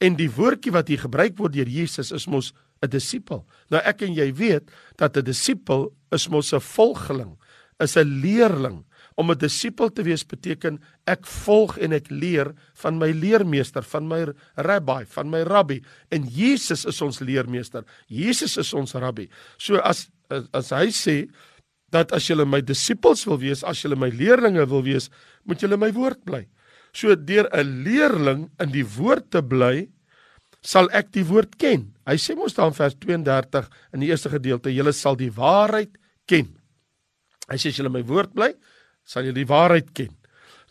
En 0.00 0.16
die 0.18 0.30
woordjie 0.30 0.74
wat 0.74 0.88
hier 0.92 1.02
gebruik 1.02 1.36
word 1.40 1.56
deur 1.56 1.68
Jesus 1.68 2.12
is 2.12 2.26
mos 2.28 2.52
'n 2.82 2.90
disipel. 2.90 3.46
Nou 3.70 3.80
ek 3.84 4.02
en 4.02 4.14
jy 4.14 4.32
weet 4.32 4.70
dat 4.96 5.16
'n 5.16 5.24
disipel 5.24 5.92
is 6.12 6.28
mos 6.28 6.52
'n 6.52 6.60
volgeling, 6.60 7.38
is 7.80 7.96
'n 7.96 8.20
leerling. 8.20 8.84
Om 9.16 9.30
'n 9.30 9.38
disipel 9.38 9.88
te 9.90 10.02
wees 10.02 10.24
beteken 10.26 10.80
ek 11.06 11.26
volg 11.26 11.78
en 11.78 11.92
ek 11.92 12.10
leer 12.10 12.52
van 12.74 12.98
my 12.98 13.10
leermeester, 13.10 13.82
van 13.82 14.08
my 14.08 14.26
rabbi, 14.56 15.04
van 15.04 15.30
my 15.30 15.42
rabbi. 15.42 15.80
En 16.10 16.28
Jesus 16.28 16.84
is 16.84 17.00
ons 17.00 17.20
leermeester. 17.20 17.84
Jesus 18.06 18.56
is 18.56 18.74
ons 18.74 18.92
rabbi. 18.92 19.28
So 19.56 19.76
as 19.76 20.10
as 20.52 20.70
hy 20.70 20.90
sê 20.90 21.28
dat 21.96 22.12
as 22.16 22.28
julle 22.28 22.46
my 22.48 22.60
disippels 22.64 23.24
wil 23.28 23.40
wees, 23.42 23.64
as 23.64 23.82
julle 23.82 23.98
my 23.98 24.10
leerlinge 24.12 24.64
wil 24.70 24.84
wees, 24.86 25.08
moet 25.48 25.62
julle 25.62 25.78
my 25.80 25.90
woord 25.96 26.22
bly. 26.28 26.44
So 26.92 27.14
deur 27.14 27.48
'n 27.52 27.84
leerling 27.84 28.50
in 28.60 28.72
die 28.72 28.84
woord 28.84 29.30
te 29.30 29.42
bly, 29.42 29.88
sal 30.62 30.88
ek 30.92 31.12
die 31.12 31.24
woord 31.24 31.58
ken. 31.58 31.92
Hy 32.06 32.16
sê 32.18 32.34
mos 32.36 32.54
daar 32.54 32.72
in 32.72 32.78
vers 32.78 32.94
32 32.94 33.68
in 33.94 34.00
die 34.00 34.10
eerste 34.10 34.30
gedeelte, 34.30 34.72
julle 34.74 34.92
sal 34.92 35.16
die 35.16 35.30
waarheid 35.30 35.94
ken. 36.26 36.48
Hy 37.48 37.56
sê 37.56 37.70
as 37.70 37.78
julle 37.78 37.92
my 37.92 38.02
woord 38.02 38.34
bly, 38.34 38.54
sal 39.04 39.24
jy 39.24 39.32
die 39.32 39.46
waarheid 39.46 39.92
ken. 39.94 40.10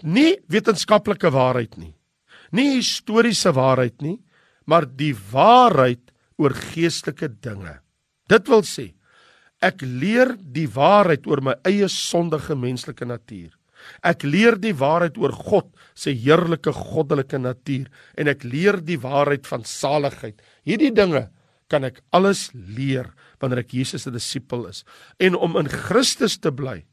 Nie 0.03 0.36
wetenskaplike 0.51 1.32
waarheid 1.32 1.77
nie. 1.77 1.96
Nie 2.51 2.75
historiese 2.77 3.53
waarheid 3.55 4.01
nie, 4.01 4.20
maar 4.67 4.86
die 4.86 5.13
waarheid 5.32 6.12
oor 6.38 6.51
geestelike 6.51 7.29
dinge. 7.41 7.79
Dit 8.27 8.50
wil 8.51 8.65
sê 8.67 8.91
ek 9.65 9.84
leer 9.86 10.36
die 10.38 10.67
waarheid 10.69 11.25
oor 11.29 11.41
my 11.41 11.55
eie 11.67 11.88
sondige 11.91 12.57
menslike 12.57 13.07
natuur. 13.07 13.53
Ek 14.05 14.24
leer 14.25 14.57
die 14.62 14.74
waarheid 14.77 15.17
oor 15.22 15.34
God 15.36 15.69
se 15.98 16.13
heerlike 16.13 16.74
goddelike 16.74 17.39
natuur 17.41 17.89
en 18.17 18.31
ek 18.31 18.45
leer 18.48 18.79
die 18.81 19.00
waarheid 19.01 19.45
van 19.50 19.65
saligheid. 19.67 20.39
Hierdie 20.65 20.93
dinge 20.95 21.27
kan 21.69 21.86
ek 21.88 22.01
alles 22.13 22.50
leer 22.53 23.12
wanneer 23.41 23.63
ek 23.63 23.74
Jesus 23.77 24.05
se 24.05 24.13
disipel 24.13 24.67
is. 24.69 24.84
En 25.19 25.38
om 25.38 25.57
in 25.60 25.69
Christus 25.69 26.38
te 26.41 26.53
bly 26.53 26.84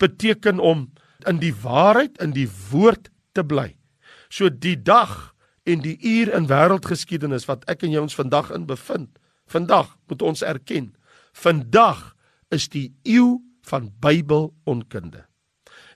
beteken 0.00 0.60
om 0.60 0.88
in 1.28 1.38
die 1.42 1.54
waarheid 1.54 2.18
in 2.22 2.34
die 2.34 2.48
woord 2.70 3.10
te 3.36 3.44
bly. 3.46 3.72
So 4.32 4.50
die 4.50 4.76
dag 4.76 5.32
en 5.68 5.84
die 5.84 5.96
uur 6.00 6.32
in 6.34 6.48
wêreldgeskiedenis 6.50 7.46
wat 7.50 7.64
ek 7.70 7.84
en 7.86 7.94
jy 7.94 8.02
ons 8.02 8.16
vandag 8.18 8.50
in 8.54 8.66
bevind, 8.66 9.12
vandag 9.52 9.92
moet 10.10 10.24
ons 10.26 10.42
erken, 10.42 10.90
vandag 11.32 12.12
is 12.52 12.68
die 12.68 12.92
eeu 13.08 13.40
van 13.66 13.90
Bybelonkunde. 14.02 15.26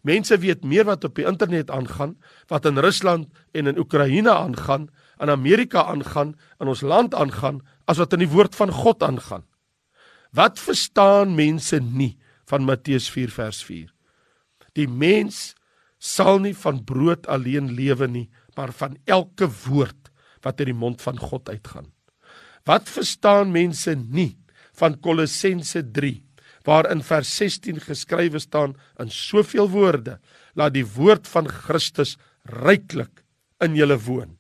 Mense 0.07 0.39
weet 0.39 0.63
meer 0.65 0.87
wat 0.87 1.05
op 1.05 1.17
die 1.19 1.27
internet 1.27 1.71
aangaan, 1.71 2.15
wat 2.51 2.67
in 2.69 2.79
Rusland 2.79 3.33
en 3.53 3.67
in 3.67 3.79
Oekraïne 3.79 4.31
aangaan, 4.31 4.89
in 5.19 5.31
Amerika 5.31 5.83
aangaan, 5.91 6.37
in 6.61 6.71
ons 6.71 6.81
land 6.81 7.15
aangaan, 7.15 7.61
as 7.91 7.99
wat 7.99 8.15
in 8.15 8.23
die 8.23 8.31
woord 8.31 8.55
van 8.55 8.71
God 8.71 9.03
aangaan. 9.03 9.45
Wat 10.37 10.61
verstaan 10.61 11.35
mense 11.35 11.81
nie 11.81 12.15
van 12.47 12.67
Matteus 12.69 13.09
4 13.11 13.33
vers 13.35 13.63
4? 13.65 13.91
Die 14.79 14.89
mens 14.89 15.55
sal 15.99 16.39
nie 16.45 16.55
van 16.55 16.83
brood 16.85 17.27
alleen 17.27 17.73
lewe 17.75 18.07
nie, 18.07 18.29
maar 18.55 18.73
van 18.73 18.97
elke 19.05 19.49
woord 19.67 20.13
wat 20.45 20.61
uit 20.61 20.71
die 20.71 20.77
mond 20.77 21.03
van 21.03 21.19
God 21.19 21.49
uitgaan. 21.49 21.91
Wat 22.67 22.89
verstaan 22.91 23.51
mense 23.55 23.95
nie 23.95 24.37
van 24.81 24.97
Kolossense 25.01 25.83
3 25.93 26.23
waarin 26.67 27.03
vers 27.07 27.31
16 27.39 27.79
geskrywe 27.85 28.41
staan 28.43 28.75
in 29.03 29.11
soveel 29.13 29.71
woorde 29.71 30.19
laat 30.59 30.75
die 30.75 30.87
woord 30.97 31.29
van 31.31 31.49
Christus 31.49 32.17
ryklik 32.51 33.23
in 33.63 33.77
julle 33.79 33.99
woon. 34.07 34.35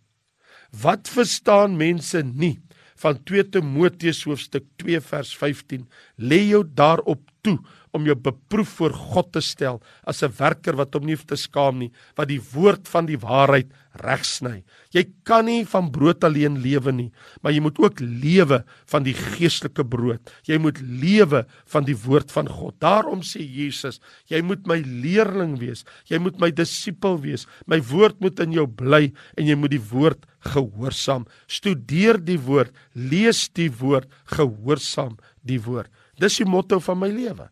Wat 0.83 1.09
verstaan 1.09 1.76
mense 1.78 2.23
nie 2.26 2.57
van 3.00 3.21
2 3.28 3.50
Timoteus 3.55 4.25
hoofstuk 4.26 4.66
2 4.83 5.00
vers 5.11 5.33
15 5.38 5.87
lê 6.16 6.40
jou 6.50 6.64
daarop 6.66 7.23
toe 7.45 7.59
om 7.97 8.07
jou 8.07 8.17
beproef 8.29 8.76
voor 8.79 8.95
God 8.95 9.33
te 9.33 9.43
stel 9.45 9.81
as 10.05 10.23
'n 10.23 10.33
werker 10.38 10.76
wat 10.76 10.95
hom 10.95 11.07
nie 11.07 11.17
te 11.17 11.37
skaam 11.37 11.79
nie, 11.79 11.93
wat 12.17 12.29
die 12.29 12.41
woord 12.53 12.88
van 12.88 13.07
die 13.07 13.19
waarheid 13.19 13.73
regsny. 14.03 14.62
Jy 14.95 15.05
kan 15.29 15.47
nie 15.49 15.65
van 15.69 15.88
brood 15.93 16.25
alleen 16.26 16.59
lewe 16.62 16.93
nie, 16.93 17.09
maar 17.43 17.55
jy 17.55 17.62
moet 17.65 17.79
ook 17.81 18.00
lewe 18.00 18.62
van 18.93 19.07
die 19.07 19.15
geestelike 19.17 19.85
brood. 19.88 20.21
Jy 20.49 20.59
moet 20.62 20.81
lewe 20.81 21.45
van 21.73 21.87
die 21.88 21.97
woord 21.97 22.33
van 22.35 22.49
God. 22.49 22.76
Daarom 22.83 23.25
sê 23.26 23.43
Jesus, 23.45 24.00
jy 24.31 24.43
moet 24.43 24.67
my 24.69 24.81
leerling 24.85 25.57
wees, 25.61 25.85
jy 26.11 26.21
moet 26.23 26.38
my 26.41 26.50
disipel 26.50 27.21
wees. 27.25 27.47
My 27.67 27.81
woord 27.81 28.21
moet 28.21 28.41
in 28.41 28.53
jou 28.57 28.67
bly 28.67 29.12
en 29.37 29.47
jy 29.47 29.57
moet 29.57 29.75
die 29.75 29.83
woord 29.91 30.26
gehoorsaam. 30.47 31.26
Studeer 31.49 32.21
die 32.23 32.38
woord, 32.38 32.73
lees 32.95 33.47
die 33.57 33.71
woord, 33.71 34.09
gehoorsaam 34.37 35.17
die 35.47 35.61
woord. 35.62 35.91
Dis 36.21 36.38
die 36.41 36.49
motto 36.49 36.81
van 36.81 37.00
my 37.00 37.12
lewe 37.12 37.50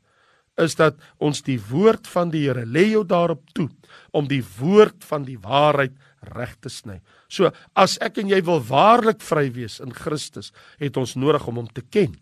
is 0.61 0.77
dat 0.79 0.99
ons 1.19 1.43
die 1.43 1.59
woord 1.71 2.07
van 2.11 2.31
die 2.31 2.45
Here 2.47 2.65
lê 2.67 2.87
jou 2.93 3.03
daarop 3.07 3.43
toe 3.57 3.69
om 4.15 4.29
die 4.31 4.43
woord 4.59 5.03
van 5.07 5.27
die 5.27 5.39
waarheid 5.43 5.95
reg 6.35 6.55
te 6.63 6.71
sny. 6.71 7.01
So 7.29 7.51
as 7.75 7.97
ek 8.05 8.21
en 8.23 8.31
jy 8.31 8.41
wil 8.47 8.63
waarlik 8.65 9.23
vry 9.25 9.49
wees 9.55 9.81
in 9.83 9.93
Christus, 9.95 10.53
het 10.79 10.97
ons 11.01 11.17
nodig 11.19 11.47
om 11.51 11.59
hom 11.63 11.71
te 11.75 11.83
ken. 11.83 12.15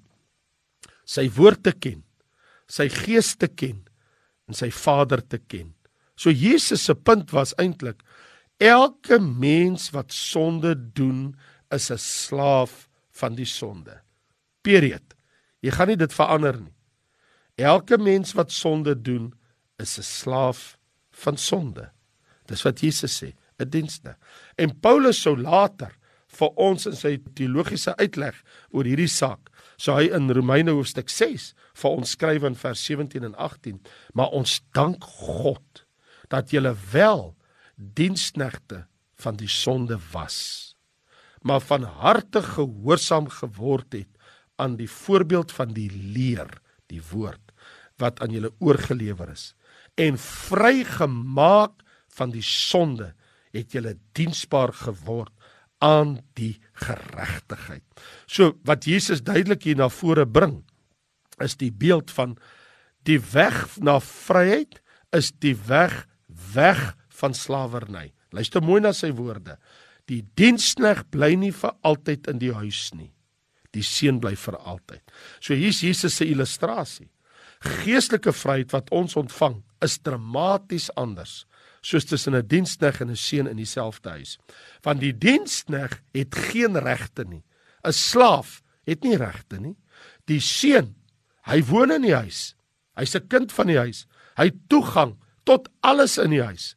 Sy 1.05 1.29
woord 1.37 1.62
te 1.67 1.75
ken, 1.77 2.01
sy 2.69 2.89
gees 2.89 3.35
te 3.37 3.51
ken 3.51 3.83
en 4.49 4.57
sy 4.57 4.71
Vader 4.73 5.21
te 5.21 5.39
ken. 5.39 5.73
So 6.17 6.31
Jesus 6.31 6.87
se 6.87 6.95
punt 6.95 7.33
was 7.37 7.55
eintlik 7.61 8.03
elke 8.62 9.19
mens 9.19 9.91
wat 9.93 10.12
sonde 10.15 10.75
doen 10.95 11.35
is 11.71 11.91
'n 11.91 11.99
slaaf 11.99 12.89
van 13.11 13.35
die 13.35 13.49
sonde. 13.49 14.01
Period. 14.62 15.03
Jy 15.61 15.71
gaan 15.71 15.89
nie 15.89 15.97
dit 15.97 16.12
verander 16.12 16.61
nie. 16.61 16.75
Elke 17.62 17.99
mens 17.99 18.33
wat 18.35 18.50
sonde 18.52 18.95
doen, 19.00 19.33
is 19.78 19.99
'n 19.99 20.02
slaaf 20.02 20.78
van 21.11 21.37
sonde. 21.37 21.92
Dis 22.47 22.62
wat 22.62 22.81
Jesus 22.81 23.23
sê, 23.23 23.35
'n 23.59 23.69
dienste. 23.69 24.16
En 24.57 24.81
Paulus 24.81 25.21
sou 25.21 25.37
later 25.37 25.97
vir 26.26 26.49
ons 26.49 26.87
in 26.87 26.97
sy 26.97 27.19
teologiese 27.35 27.97
uitleg 27.97 28.42
oor 28.71 28.85
hierdie 28.85 29.09
saak, 29.09 29.50
so 29.76 29.95
hy 29.95 30.09
in 30.14 30.31
Romeine 30.31 30.71
hoofstuk 30.71 31.09
6 31.09 31.54
vir 31.75 31.90
ons 31.90 32.11
skryf 32.11 32.42
in 32.42 32.54
vers 32.54 32.85
17 32.85 33.25
en 33.25 33.35
18, 33.35 33.81
maar 34.14 34.31
ons 34.31 34.61
dank 34.73 35.04
God 35.04 35.85
dat 36.28 36.50
julle 36.50 36.76
wel 36.92 37.37
diensknegte 37.76 38.87
van 39.14 39.37
die 39.37 39.49
sonde 39.49 39.99
was, 40.12 40.75
maar 41.42 41.61
van 41.61 41.83
harte 41.83 42.42
gehoorsaam 42.42 43.28
geword 43.28 43.92
het 43.92 44.09
aan 44.57 44.76
die 44.76 44.90
voorbeeld 44.90 45.52
van 45.52 45.73
die 45.73 45.90
leer, 45.90 46.49
die 46.87 47.02
woord 47.12 47.51
wat 48.01 48.21
aan 48.23 48.33
julle 48.35 48.53
oorgelewer 48.61 49.33
is 49.33 49.53
en 50.01 50.17
vrygemaak 50.19 51.83
van 52.17 52.33
die 52.33 52.45
sonde 52.45 53.13
het 53.53 53.75
julle 53.77 53.97
diensbaar 54.17 54.73
geword 54.73 55.33
aan 55.83 56.21
die 56.39 56.55
geregtigheid. 56.79 57.85
So 58.27 58.55
wat 58.65 58.87
Jesus 58.87 59.25
duidelik 59.25 59.67
hier 59.67 59.77
na 59.77 59.91
vore 59.93 60.27
bring 60.27 60.63
is 61.43 61.59
die 61.61 61.73
beeld 61.73 62.13
van 62.15 62.37
die 63.09 63.19
weg 63.33 63.67
na 63.83 63.99
vryheid 64.01 64.79
is 65.13 65.33
die 65.43 65.57
weg 65.69 66.07
weg 66.55 66.93
van 67.19 67.35
slawerny. 67.35 68.13
Luister 68.33 68.63
mooi 68.65 68.81
na 68.81 68.93
sy 68.97 69.11
woorde. 69.13 69.59
Die 70.09 70.23
dienskneg 70.39 71.05
bly 71.13 71.35
nie 71.39 71.53
vir 71.55 71.75
altyd 71.87 72.31
in 72.31 72.41
die 72.41 72.53
huis 72.55 72.91
nie. 72.97 73.11
Die 73.73 73.85
seun 73.85 74.21
bly 74.21 74.35
vir 74.37 74.57
altyd. 74.59 75.03
So 75.41 75.57
hier's 75.57 75.83
Jesus 75.85 76.17
se 76.17 76.27
illustrasie 76.29 77.11
geestelike 77.62 78.33
vryheid 78.33 78.73
wat 78.73 78.90
ons 78.90 79.16
ontvang 79.16 79.62
is 79.81 79.99
dramaties 79.99 80.90
anders 80.97 81.47
soos 81.83 82.04
tussen 82.07 82.35
'n 82.35 82.47
dienskneg 82.47 83.00
en 83.00 83.11
'n 83.11 83.16
seun 83.16 83.47
in 83.47 83.57
dieselfde 83.57 84.09
huis. 84.09 84.38
Want 84.83 85.00
die 85.00 85.19
dienskneg 85.19 86.02
het 86.12 86.35
geen 86.35 86.78
regte 86.78 87.25
nie. 87.25 87.42
'n 87.85 87.92
Slaaf 87.92 88.62
het 88.87 89.02
nie 89.02 89.16
regte 89.16 89.61
nie. 89.61 89.76
Die 90.26 90.40
seun, 90.40 90.95
hy 91.42 91.62
woon 91.62 91.90
in 91.90 92.02
die 92.02 92.14
huis. 92.14 92.54
Hy's 92.97 93.14
'n 93.14 93.26
kind 93.28 93.52
van 93.52 93.66
die 93.66 93.78
huis. 93.78 94.07
Hy 94.37 94.45
het 94.45 94.69
toegang 94.69 95.16
tot 95.45 95.69
alles 95.81 96.19
in 96.19 96.31
die 96.31 96.42
huis. 96.42 96.76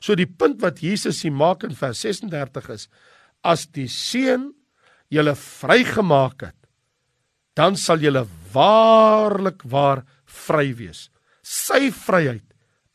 So 0.00 0.14
die 0.14 0.26
punt 0.26 0.60
wat 0.60 0.80
Jesus 0.80 1.22
hier 1.22 1.32
maak 1.32 1.64
in 1.64 1.74
vers 1.74 2.00
36 2.00 2.68
is 2.68 2.88
as 3.42 3.66
die 3.66 3.88
seun 3.88 4.54
julle 5.08 5.34
vrygemaak 5.34 6.40
het, 6.40 6.56
dan 7.54 7.76
sal 7.76 7.98
julle 7.98 8.26
waarlik 8.52 9.62
waar 9.62 10.04
vry 10.34 10.72
wees. 10.76 11.08
Sy 11.44 11.90
vryheid 11.94 12.46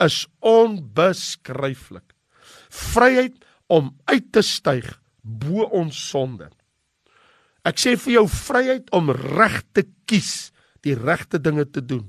is 0.04 0.24
onbeskryflik. 0.46 2.16
Vryheid 2.70 3.38
om 3.70 3.92
uit 4.10 4.32
te 4.34 4.44
styg 4.46 4.88
bo 5.22 5.68
ons 5.76 5.96
sonde. 6.10 6.50
Ek 7.68 7.78
sê 7.82 7.96
vir 8.00 8.20
jou 8.20 8.26
vryheid 8.32 8.88
om 8.96 9.12
reg 9.14 9.60
te 9.76 9.84
kies, 10.10 10.50
die 10.86 10.96
regte 10.96 11.42
dinge 11.44 11.68
te 11.68 11.84
doen. 11.84 12.08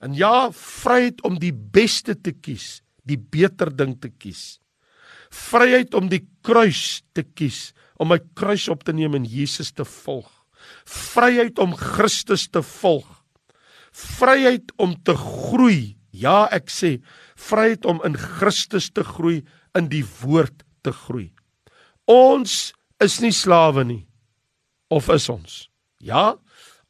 En 0.00 0.14
ja, 0.16 0.48
vryheid 0.54 1.20
om 1.26 1.36
die 1.42 1.52
beste 1.52 2.14
te 2.16 2.32
kies, 2.32 2.80
die 3.04 3.18
beter 3.18 3.72
ding 3.74 3.98
te 4.00 4.08
kies. 4.08 4.60
Vryheid 5.30 5.94
om 5.94 6.08
die 6.10 6.22
kruis 6.46 7.02
te 7.14 7.22
kies, 7.22 7.70
om 8.00 8.08
my 8.14 8.18
kruis 8.38 8.68
op 8.72 8.86
te 8.86 8.94
neem 8.96 9.18
en 9.18 9.26
Jesus 9.28 9.74
te 9.76 9.84
volg. 9.84 10.30
Vryheid 10.88 11.58
om 11.60 11.74
Christus 11.76 12.48
te 12.48 12.62
volg. 12.64 13.19
Vryheid 13.90 14.72
om 14.76 14.94
te 15.02 15.14
groei. 15.16 15.96
Ja, 16.10 16.48
ek 16.52 16.70
sê, 16.72 16.98
vryheid 17.38 17.86
om 17.88 18.00
in 18.06 18.16
Christus 18.18 18.90
te 18.90 19.04
groei, 19.06 19.40
in 19.78 19.88
die 19.90 20.04
woord 20.20 20.64
te 20.84 20.92
groei. 20.94 21.30
Ons 22.10 22.72
is 23.02 23.20
nie 23.22 23.34
slawe 23.34 23.84
nie. 23.86 24.02
Of 24.90 25.08
is 25.14 25.28
ons? 25.30 25.68
Ja, 26.02 26.34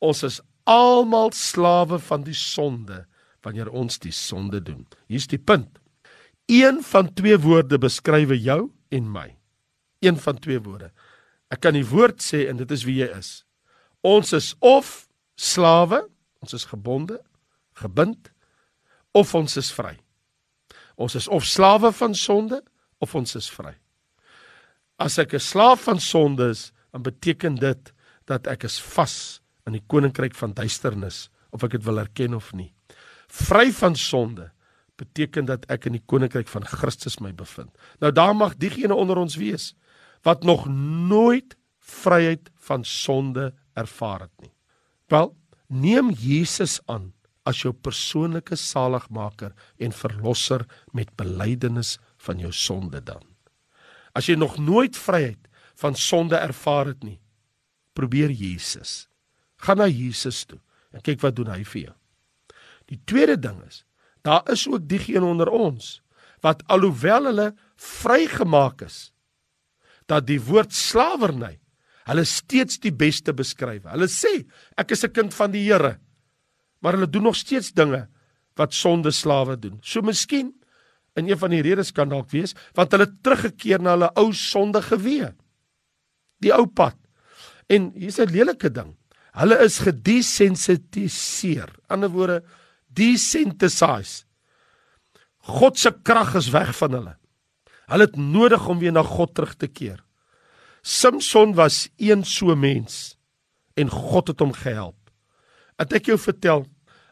ons 0.01 0.25
is 0.25 0.41
almal 0.71 1.35
slawe 1.37 1.99
van 2.01 2.25
die 2.25 2.37
sonde 2.37 3.05
wanneer 3.45 3.71
ons 3.73 3.99
die 4.01 4.13
sonde 4.13 4.61
doen. 4.61 4.85
Hier's 5.09 5.29
die 5.29 5.41
punt. 5.41 5.79
Een 6.51 6.83
van 6.85 7.09
twee 7.15 7.39
woorde 7.41 7.79
beskryf 7.81 8.33
jou 8.37 8.71
en 8.91 9.13
my. 9.13 9.29
Een 10.05 10.19
van 10.21 10.39
twee 10.41 10.61
woorde. 10.61 10.91
Ek 11.51 11.63
kan 11.65 11.77
die 11.77 11.87
woord 11.87 12.21
sê 12.23 12.47
en 12.51 12.61
dit 12.61 12.73
is 12.75 12.85
wie 12.87 13.01
jy 13.01 13.11
is. 13.17 13.31
Ons 14.07 14.33
is 14.37 14.53
of 14.65 15.09
slawe, 15.41 16.03
ons 16.41 16.55
is 16.57 16.65
gebonde, 16.65 17.21
gebind 17.79 18.33
of 19.17 19.35
ons 19.35 19.57
is 19.57 19.71
vry. 19.73 19.97
Ons 21.01 21.17
is 21.17 21.29
of 21.29 21.45
slawe 21.45 21.93
van 21.93 22.15
sonde 22.15 22.61
of 23.01 23.15
ons 23.15 23.35
is 23.39 23.49
vry. 23.51 23.75
As 25.01 25.19
ek 25.19 25.35
'n 25.35 25.41
slaaf 25.41 25.85
van 25.89 26.01
sonde 26.01 26.51
is, 26.51 26.73
dan 26.93 27.03
beteken 27.03 27.55
dit 27.55 27.93
dat 28.27 28.47
ek 28.47 28.65
is 28.65 28.81
vas 28.81 29.41
in 29.67 29.73
die 29.73 29.85
koninkryk 29.87 30.35
van 30.35 30.53
duisternis 30.53 31.31
of 31.51 31.65
ek 31.65 31.71
dit 31.71 31.85
wil 31.85 31.99
erken 31.99 32.35
of 32.35 32.53
nie. 32.53 32.73
Vry 33.29 33.71
van 33.73 33.97
sonde 33.97 34.51
beteken 35.01 35.47
dat 35.49 35.65
ek 35.71 35.87
in 35.87 35.93
die 35.93 36.07
koninkryk 36.07 36.49
van 36.49 36.65
Christus 36.65 37.21
my 37.21 37.33
bevind. 37.33 37.71
Nou 38.01 38.13
daar 38.13 38.37
mag 38.37 38.57
diegene 38.57 38.95
onder 38.95 39.17
ons 39.17 39.37
wees 39.37 39.75
wat 40.23 40.45
nog 40.45 40.67
nooit 40.69 41.57
vryheid 41.81 42.51
van 42.55 42.85
sonde 42.85 43.55
ervaar 43.75 44.21
het 44.21 44.41
nie. 44.41 44.53
Wel, 45.09 45.33
neem 45.71 46.11
Jesus 46.11 46.81
aan 46.91 47.13
as 47.49 47.63
jou 47.63 47.73
persoonlike 47.73 48.59
saligmaker 48.59 49.55
en 49.81 49.95
verlosser 49.95 50.67
met 50.93 51.13
belydenis 51.19 51.97
van 52.27 52.43
jou 52.43 52.53
sonde 52.53 53.01
dan. 53.01 53.23
As 54.13 54.29
jy 54.29 54.37
nog 54.37 54.59
nooit 54.59 54.99
vryheid 54.99 55.49
van 55.81 55.97
sonde 55.97 56.37
ervaar 56.37 56.93
het 56.93 57.07
nie, 57.07 57.21
probeer 57.97 58.31
Jesus. 58.35 59.09
Gaan 59.63 59.81
na 59.81 59.89
Jesus 59.89 60.45
toe 60.45 60.61
en 60.91 61.03
kyk 61.07 61.23
wat 61.23 61.39
doen 61.39 61.53
hy 61.55 61.63
vir 61.65 61.83
jou. 61.89 61.97
Die 62.91 62.99
tweede 63.07 63.39
ding 63.39 63.61
is, 63.69 63.85
daar 64.27 64.45
is 64.51 64.67
ook 64.69 64.89
diegene 64.91 65.25
onder 65.25 65.49
ons 65.49 66.01
wat 66.45 66.65
alhoewel 66.73 67.29
hulle 67.31 67.49
vrygemaak 67.77 68.83
is, 68.87 69.11
dat 70.09 70.27
die 70.27 70.41
woord 70.41 70.73
slawerny 70.75 71.59
hulle 72.11 72.27
steeds 72.27 72.81
die 72.83 72.93
beste 72.95 73.35
beskryf. 73.37 73.87
Hulle 73.91 74.09
sê 74.11 74.45
ek 74.79 74.93
is 74.93 75.05
'n 75.05 75.13
kind 75.13 75.35
van 75.35 75.51
die 75.53 75.65
Here, 75.65 75.99
maar 76.83 76.95
hulle 76.95 77.11
doen 77.11 77.23
nog 77.23 77.37
steeds 77.37 77.73
dinge 77.73 78.09
wat 78.57 78.75
sonde 78.75 79.11
slawe 79.11 79.57
doen. 79.57 79.79
So 79.83 80.03
miskien 80.03 80.53
in 81.17 81.29
een 81.29 81.39
van 81.39 81.51
die 81.51 81.63
redes 81.63 81.93
kan 81.93 82.09
dalk 82.09 82.31
wees 82.31 82.55
want 82.75 82.93
hulle 82.93 83.07
teruggekeer 83.23 83.81
na 83.81 83.91
hulle 83.97 84.11
ou 84.17 84.33
sondige 84.33 84.97
weë. 84.97 85.35
Die 86.41 86.53
ou 86.53 86.67
pad. 86.67 86.97
En 87.69 87.93
hier's 87.95 88.19
'n 88.19 88.31
lelike 88.31 88.71
ding. 88.71 88.97
Hulle 89.33 89.59
is 89.65 89.79
gedesensitiseer. 89.79 91.71
Ander 91.89 92.11
woorde, 92.11 92.43
desensitized. 92.89 94.27
God 95.39 95.79
se 95.79 95.93
krag 96.03 96.35
is 96.35 96.51
weg 96.51 96.77
van 96.77 96.93
hulle. 96.93 97.17
Hulle 97.87 98.07
het 98.07 98.17
nodig 98.17 98.69
om 98.69 98.79
weer 98.79 98.93
na 98.93 99.03
God 99.03 99.35
terug 99.35 99.55
te 99.55 99.67
keer. 99.67 100.05
Samson 100.83 101.55
was 101.55 101.89
een 102.01 102.25
so 102.25 102.57
mens 102.57 103.17
en 103.75 103.91
God 103.91 104.33
het 104.33 104.41
hom 104.41 104.53
gehelp. 104.57 104.97
Het 105.81 105.99
ek 106.01 106.11
jou 106.13 106.19
vertel, 106.21 106.65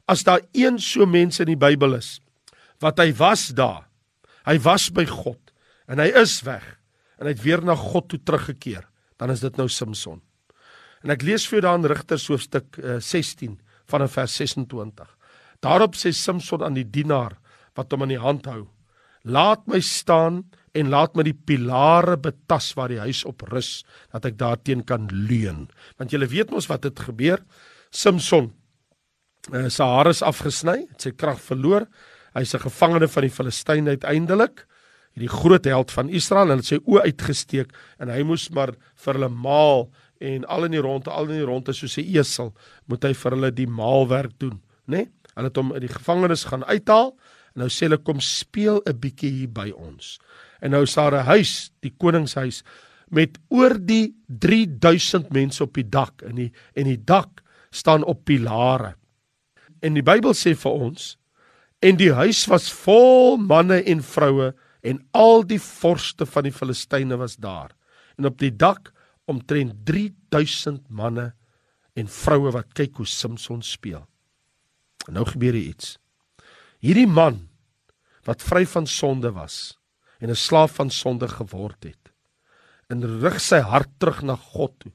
as 0.09 0.25
daar 0.25 0.43
een 0.57 0.79
so 0.81 1.07
mens 1.07 1.41
in 1.41 1.51
die 1.53 1.61
Bybel 1.61 1.99
is 1.99 2.19
wat 2.79 3.01
hy 3.03 3.11
was 3.19 3.49
daar. 3.59 3.89
Hy 4.47 4.55
was 4.63 4.87
by 4.95 5.05
God 5.11 5.53
en 5.91 5.99
hy 5.99 6.13
is 6.21 6.39
weg 6.47 6.65
en 7.19 7.27
hy 7.27 7.35
het 7.35 7.43
weer 7.43 7.65
na 7.65 7.75
God 7.75 8.09
toe 8.13 8.21
teruggekeer. 8.23 8.87
Dan 9.19 9.33
is 9.35 9.43
dit 9.43 9.57
nou 9.59 9.67
Samson. 9.69 10.21
En 11.03 11.11
ek 11.11 11.25
lees 11.27 11.47
vir 11.49 11.59
jou 11.59 11.65
daar 11.67 11.79
in 11.81 11.89
Rigters 11.91 12.29
hoofstuk 12.31 12.79
uh, 12.79 12.99
16 13.03 13.59
vanaf 13.91 14.15
vers 14.15 14.37
26. 14.39 15.09
Daarop 15.65 15.99
sê 15.99 16.13
Samson 16.15 16.63
aan 16.63 16.79
die 16.79 16.87
dienaar 16.87 17.35
wat 17.79 17.91
hom 17.93 18.07
aan 18.07 18.15
die 18.15 18.23
hand 18.23 18.47
hou: 18.47 18.69
"Laat 19.27 19.67
my 19.67 19.81
staan 19.83 20.45
en 20.75 20.91
laat 20.91 21.17
my 21.17 21.23
die 21.23 21.37
pilare 21.37 22.17
betas 22.17 22.75
waar 22.75 22.89
die 22.89 23.01
huis 23.01 23.25
op 23.25 23.43
rus, 23.53 23.85
dat 24.13 24.25
ek 24.25 24.39
daarteen 24.39 24.85
kan 24.85 25.09
leun." 25.13 25.69
Want 25.99 26.11
julle 26.11 26.27
weet 26.27 26.51
mos 26.51 26.67
wat 26.67 26.85
het 26.85 26.99
gebeur. 26.99 27.45
Samson 27.91 28.53
uh, 29.53 29.69
sy 29.69 29.85
hare 29.85 30.11
is 30.11 30.23
afgesny, 30.23 30.87
het 30.91 31.03
sy 31.03 31.11
krag 31.11 31.41
verloor. 31.41 31.89
Hy's 32.35 32.55
'n 32.55 32.67
gevangene 32.69 33.09
van 33.09 33.23
die 33.23 33.31
Filistyne 33.31 33.91
uiteindelik 33.91 34.67
hierdie 35.19 35.33
groot 35.33 35.65
held 35.67 35.91
van 35.91 36.11
Israel 36.15 36.53
en 36.53 36.63
het 36.63 36.71
sy 36.71 36.79
oë 36.85 37.09
uitgesteek 37.11 37.73
en 37.99 38.13
hy 38.13 38.23
moes 38.27 38.49
maar 38.55 38.75
vir 39.03 39.19
hulle 39.19 39.31
maal 39.33 39.89
en 40.25 40.47
al 40.51 40.69
in 40.69 40.77
die 40.77 40.83
ronde 40.85 41.11
al 41.11 41.31
in 41.31 41.41
die 41.41 41.49
ronde 41.49 41.75
soos 41.75 41.99
'n 41.99 42.07
esel 42.07 42.55
moet 42.87 43.05
hy 43.05 43.13
vir 43.15 43.33
hulle 43.37 43.51
die 43.51 43.67
maalwerk 43.67 44.39
doen 44.39 44.61
nê 44.87 44.97
nee? 44.97 45.07
hulle 45.35 45.51
het 45.51 45.57
hom 45.57 45.75
in 45.75 45.81
die 45.87 45.95
gevangenis 45.95 46.45
gaan 46.45 46.65
uithaal 46.65 47.15
en 47.55 47.65
nou 47.65 47.69
sê 47.69 47.87
hulle 47.87 47.99
kom 47.99 48.21
speel 48.21 48.83
'n 48.87 49.01
bietjie 49.01 49.31
hier 49.31 49.49
by 49.49 49.71
ons 49.71 50.19
en 50.61 50.71
nou 50.71 50.83
is 50.83 50.95
daar 50.95 51.15
'n 51.15 51.27
huis 51.27 51.71
die 51.81 51.95
koningshuis 51.97 52.63
met 53.09 53.39
oor 53.49 53.79
die 53.79 54.15
3000 54.27 55.31
mense 55.33 55.63
op 55.63 55.75
die 55.75 55.89
dak 55.89 56.23
en 56.23 56.35
die 56.35 56.53
en 56.75 56.85
die 56.85 57.05
dak 57.05 57.43
staan 57.71 58.05
op 58.05 58.25
pilare 58.25 58.95
en 59.81 59.95
die 59.95 60.03
Bybel 60.03 60.35
sê 60.35 60.55
vir 60.55 60.73
ons 60.73 61.17
en 61.81 61.97
die 61.97 62.13
huis 62.13 62.47
was 62.47 62.73
vol 62.73 63.37
manne 63.37 63.83
en 63.85 64.03
vroue 64.03 64.55
en 64.83 65.01
al 65.13 65.43
die 65.43 65.61
vorste 65.61 66.27
van 66.27 66.43
die 66.43 66.53
Filistyne 66.53 67.17
was 67.17 67.37
daar 67.37 67.71
en 68.19 68.27
op 68.27 68.39
die 68.39 68.57
dak 68.57 68.93
omtrent 69.29 69.87
3000 69.87 70.89
manne 70.89 71.33
en 71.99 72.09
vroue 72.09 72.53
wat 72.55 72.75
kyk 72.79 73.01
hoe 73.01 73.07
Samson 73.07 73.63
speel. 73.63 74.05
En 75.09 75.17
nou 75.19 75.27
gebeur 75.27 75.57
hier 75.57 75.75
iets. 75.75 75.97
Hierdie 76.85 77.09
man 77.09 77.49
wat 78.29 78.45
vry 78.45 78.65
van 78.69 78.87
sonde 78.87 79.33
was 79.35 79.78
en 80.21 80.31
'n 80.31 80.37
slaaf 80.37 80.75
van 80.79 80.91
sonde 80.91 81.29
geword 81.29 81.85
het, 81.85 82.13
en 82.89 83.21
rig 83.21 83.41
sy 83.41 83.61
hart 83.61 83.91
terug 83.99 84.23
na 84.23 84.37
God 84.37 84.73
toe. 84.79 84.93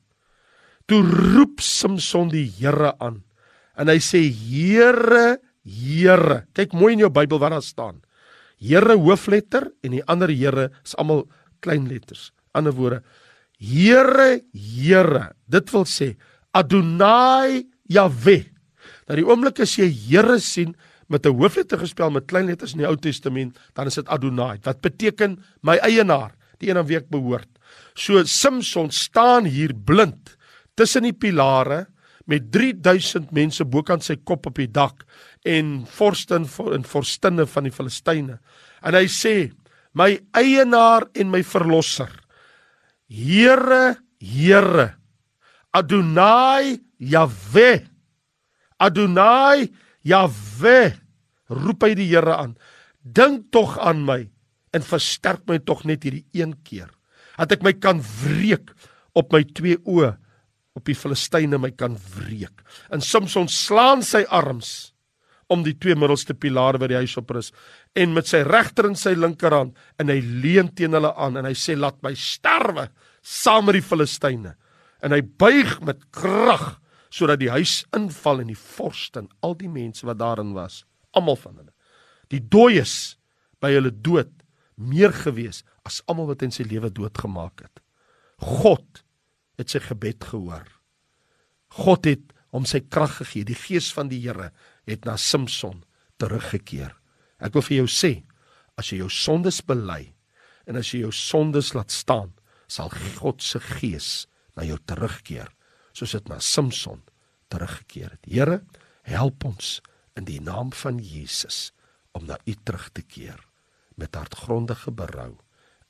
Toe 0.86 1.02
roep 1.02 1.62
Samson 1.62 2.30
die 2.30 2.52
Here 2.60 2.94
aan 3.00 3.24
en 3.80 3.90
hy 3.90 4.00
sê 4.04 4.22
Here, 4.30 5.40
Here. 5.64 6.44
Kyk 6.54 6.74
mooi 6.76 6.94
in 6.94 7.06
jou 7.06 7.12
Bybel 7.14 7.40
wat 7.40 7.56
daar 7.56 7.64
staan. 7.64 8.02
Here 8.60 8.98
hoofletter 9.00 9.70
en 9.84 9.96
die 9.96 10.04
ander 10.12 10.32
Here 10.32 10.70
is 10.84 10.96
almal 11.00 11.26
klein 11.64 11.88
letters. 11.88 12.32
Ander 12.54 12.76
woorde, 12.76 13.02
Here, 13.58 14.42
Here. 14.54 15.32
Dit 15.48 15.72
wil 15.74 15.88
sê 15.90 16.14
Adonai 16.54 17.64
Yahweh. 17.90 18.50
Nou 19.08 19.18
die 19.20 19.28
oomblik 19.28 19.64
as 19.64 19.78
jy 19.80 19.88
Here 19.90 20.40
sien 20.44 20.76
met 21.14 21.26
'n 21.26 21.38
hoofletter 21.38 21.80
gespel 21.80 22.12
met 22.12 22.26
klein 22.28 22.46
letters 22.46 22.74
in 22.74 22.82
die 22.82 22.88
Ou 22.88 22.98
Testament, 22.98 23.60
dan 23.74 23.88
is 23.88 23.96
dit 23.96 24.08
Adonai. 24.08 24.60
Wat 24.64 24.82
beteken 24.82 25.44
my 25.62 25.78
eienaar, 25.78 26.34
die 26.60 26.70
een 26.70 26.78
aan 26.78 26.88
wie 26.88 26.98
ek 26.98 27.10
behoort. 27.10 27.50
So 27.94 28.24
Samson 28.24 28.92
staan 28.92 29.46
hier 29.46 29.74
blind 29.74 30.38
tussen 30.76 31.04
die 31.04 31.14
pilare 31.14 31.88
met 32.26 32.52
3000 32.52 33.32
mense 33.32 33.66
bokant 33.66 34.04
sy 34.04 34.16
kop 34.24 34.46
op 34.46 34.56
die 34.56 34.72
dak 34.72 35.04
en 35.44 35.86
vorsten 35.86 36.48
en 36.74 36.84
vorstinne 36.84 37.46
van 37.46 37.64
die 37.64 37.72
Filistyne. 37.72 38.40
En 38.82 38.94
hy 38.94 39.06
sê, 39.12 39.52
my 39.94 40.20
eienaar 40.32 41.10
en 41.14 41.30
my 41.30 41.44
verlosser. 41.44 42.10
Here, 43.08 43.98
Here. 44.24 44.96
Adonai 45.74 46.80
Yahweh. 46.98 47.84
Adonai 48.80 49.68
Yahweh. 50.02 51.03
Roep 51.52 51.84
hy 51.84 51.94
die 51.98 52.10
Here 52.12 52.38
aan. 52.38 52.56
Dink 53.04 53.52
tog 53.52 53.76
aan 53.80 54.06
my 54.08 54.22
en 54.74 54.86
versterk 54.86 55.44
my 55.50 55.60
tog 55.60 55.84
net 55.86 56.06
hierdie 56.06 56.26
een 56.36 56.56
keer. 56.64 56.90
Dat 57.38 57.58
ek 57.58 57.66
my 57.66 57.74
kan 57.74 58.00
wreek 58.22 58.72
op 59.18 59.34
my 59.34 59.44
twee 59.56 59.78
oë 59.84 60.14
op 60.74 60.88
die 60.90 60.98
Filistyne 60.98 61.60
my 61.62 61.70
kan 61.78 61.98
wreek. 62.16 62.64
En 62.90 63.04
Samson 63.04 63.50
slaan 63.52 64.02
sy 64.06 64.24
arms 64.30 64.94
om 65.54 65.64
die 65.66 65.76
twee 65.78 65.96
middelste 66.00 66.34
pilare 66.34 66.80
wat 66.82 66.92
die 66.92 67.00
huis 67.02 67.16
op 67.20 67.32
rus 67.36 67.52
en 68.00 68.14
met 68.16 68.30
sy 68.30 68.42
regter 68.48 68.88
en 68.90 68.98
sy 68.98 69.14
linkerhand 69.18 69.76
en 70.02 70.12
hy 70.12 70.20
leun 70.24 70.72
teen 70.76 70.96
hulle 70.96 71.12
aan 71.20 71.38
en 71.40 71.48
hy 71.50 71.56
sê 71.58 71.76
laat 71.78 72.00
my 72.06 72.14
sterwe 72.18 72.88
saam 73.22 73.68
met 73.68 73.78
die 73.80 73.86
Filistyne 73.86 74.56
en 75.04 75.16
hy 75.16 75.22
buig 75.22 75.76
met 75.86 76.02
krag 76.16 76.78
sodat 77.14 77.42
die 77.44 77.52
huis 77.54 77.82
inval 77.96 78.42
en 78.42 78.50
die 78.50 78.60
vorste 78.60 79.24
en 79.24 79.30
al 79.46 79.58
die 79.60 79.70
mense 79.70 80.08
wat 80.08 80.22
daarin 80.22 80.56
was 80.56 80.82
almal 81.18 81.40
van 81.40 81.60
hulle 81.62 81.74
die 82.34 82.42
dooies 82.42 83.16
by 83.64 83.74
hulle 83.76 83.94
dood 83.94 84.32
meer 84.76 85.14
gewees 85.16 85.64
as 85.88 86.02
almal 86.08 86.32
wat 86.32 86.46
in 86.46 86.54
sy 86.54 86.66
lewe 86.68 86.92
doodgemaak 86.94 87.66
het 87.66 87.84
God 88.44 89.04
het 89.60 89.74
sy 89.74 89.84
gebed 89.84 90.26
gehoor 90.32 90.68
God 91.74 92.10
het 92.10 92.34
hom 92.54 92.68
sy 92.70 92.84
krag 92.86 93.18
gegee 93.22 93.48
die 93.48 93.58
gees 93.58 93.90
van 93.96 94.12
die 94.12 94.22
Here 94.22 94.52
het 94.90 95.08
na 95.08 95.16
Samson 95.18 95.82
teruggekeer. 96.22 96.94
Ek 97.42 97.56
wil 97.58 97.66
vir 97.66 97.80
jou 97.82 97.90
sê, 97.90 98.12
as 98.78 98.92
jy 98.92 99.02
jou 99.02 99.10
sondes 99.12 99.60
bely 99.66 100.14
en 100.70 100.78
as 100.80 100.94
jy 100.94 101.04
jou 101.04 101.12
sondes 101.16 101.74
laat 101.76 101.92
staan, 101.92 102.32
sal 102.70 102.94
God 103.20 103.42
se 103.44 103.60
gees 103.60 104.28
na 104.58 104.66
jou 104.68 104.78
terugkeer, 104.88 105.50
soos 105.98 106.14
dit 106.16 106.30
na 106.30 106.40
Samson 106.40 107.02
teruggekeer 107.54 108.14
het. 108.14 108.30
Here, 108.30 108.62
help 109.10 109.44
ons 109.50 109.80
in 110.20 110.28
die 110.30 110.42
naam 110.42 110.74
van 110.74 111.00
Jesus 111.02 111.72
om 112.14 112.26
na 112.26 112.38
U 112.46 112.56
terug 112.64 112.90
te 112.94 113.02
keer 113.02 113.40
met 113.96 114.16
hartgrondige 114.16 114.92
berou 114.92 115.38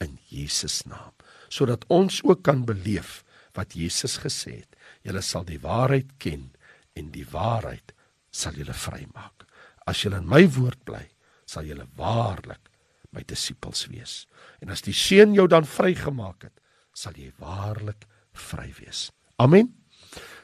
in 0.04 0.18
Jesus 0.28 0.84
naam, 0.88 1.14
sodat 1.48 1.86
ons 1.88 2.22
ook 2.24 2.44
kan 2.44 2.66
beleef 2.68 3.22
wat 3.56 3.76
Jesus 3.78 4.18
gesê 4.24 4.64
het. 4.64 4.76
Julle 5.04 5.22
sal 5.22 5.46
die 5.48 5.60
waarheid 5.62 6.16
ken 6.18 6.52
en 7.00 7.12
die 7.14 7.26
waarheid 7.30 7.94
sal 8.34 8.58
julle 8.58 8.76
vrymaak. 8.76 9.46
As 9.88 10.04
julle 10.04 10.20
in 10.24 10.30
my 10.30 10.44
woord 10.56 10.82
bly, 10.88 11.06
sal 11.46 11.68
julle 11.68 11.88
waarlik 12.00 12.72
my 13.14 13.22
disippels 13.28 13.86
wees. 13.92 14.24
En 14.64 14.74
as 14.74 14.82
die 14.82 14.96
Seun 14.96 15.36
jou 15.38 15.46
dan 15.48 15.68
vrygemaak 15.70 16.48
het, 16.48 16.56
sal 16.94 17.16
jy 17.18 17.30
waarlik 17.42 18.08
vry 18.34 18.72
wees. 18.80 19.12
Amen. 19.42 19.70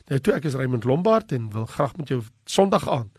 Nou 0.10 0.20
toe 0.22 0.36
ek 0.36 0.48
is 0.50 0.58
Raymond 0.58 0.86
Lombard 0.90 1.34
en 1.34 1.50
wil 1.54 1.66
graag 1.70 1.96
met 1.98 2.14
jou 2.14 2.22
Sondag 2.50 2.88
aan 2.90 3.10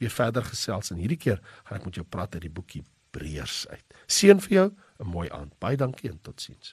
weer 0.00 0.12
verder 0.12 0.44
gesels 0.44 0.90
en 0.90 1.00
hierdie 1.02 1.20
keer 1.20 1.40
gaan 1.64 1.78
ek 1.78 1.84
met 1.90 2.00
jou 2.00 2.06
praat 2.08 2.34
uit 2.34 2.48
die 2.48 2.56
boekie 2.56 2.82
Hebreërs 3.10 3.66
uit. 3.70 3.94
Seën 4.06 4.40
vir 4.40 4.52
jou 4.54 4.68
'n 5.00 5.06
mooi 5.06 5.28
aand. 5.30 5.58
Baie 5.58 5.76
dankie 5.76 6.10
en 6.10 6.20
totsiens. 6.22 6.68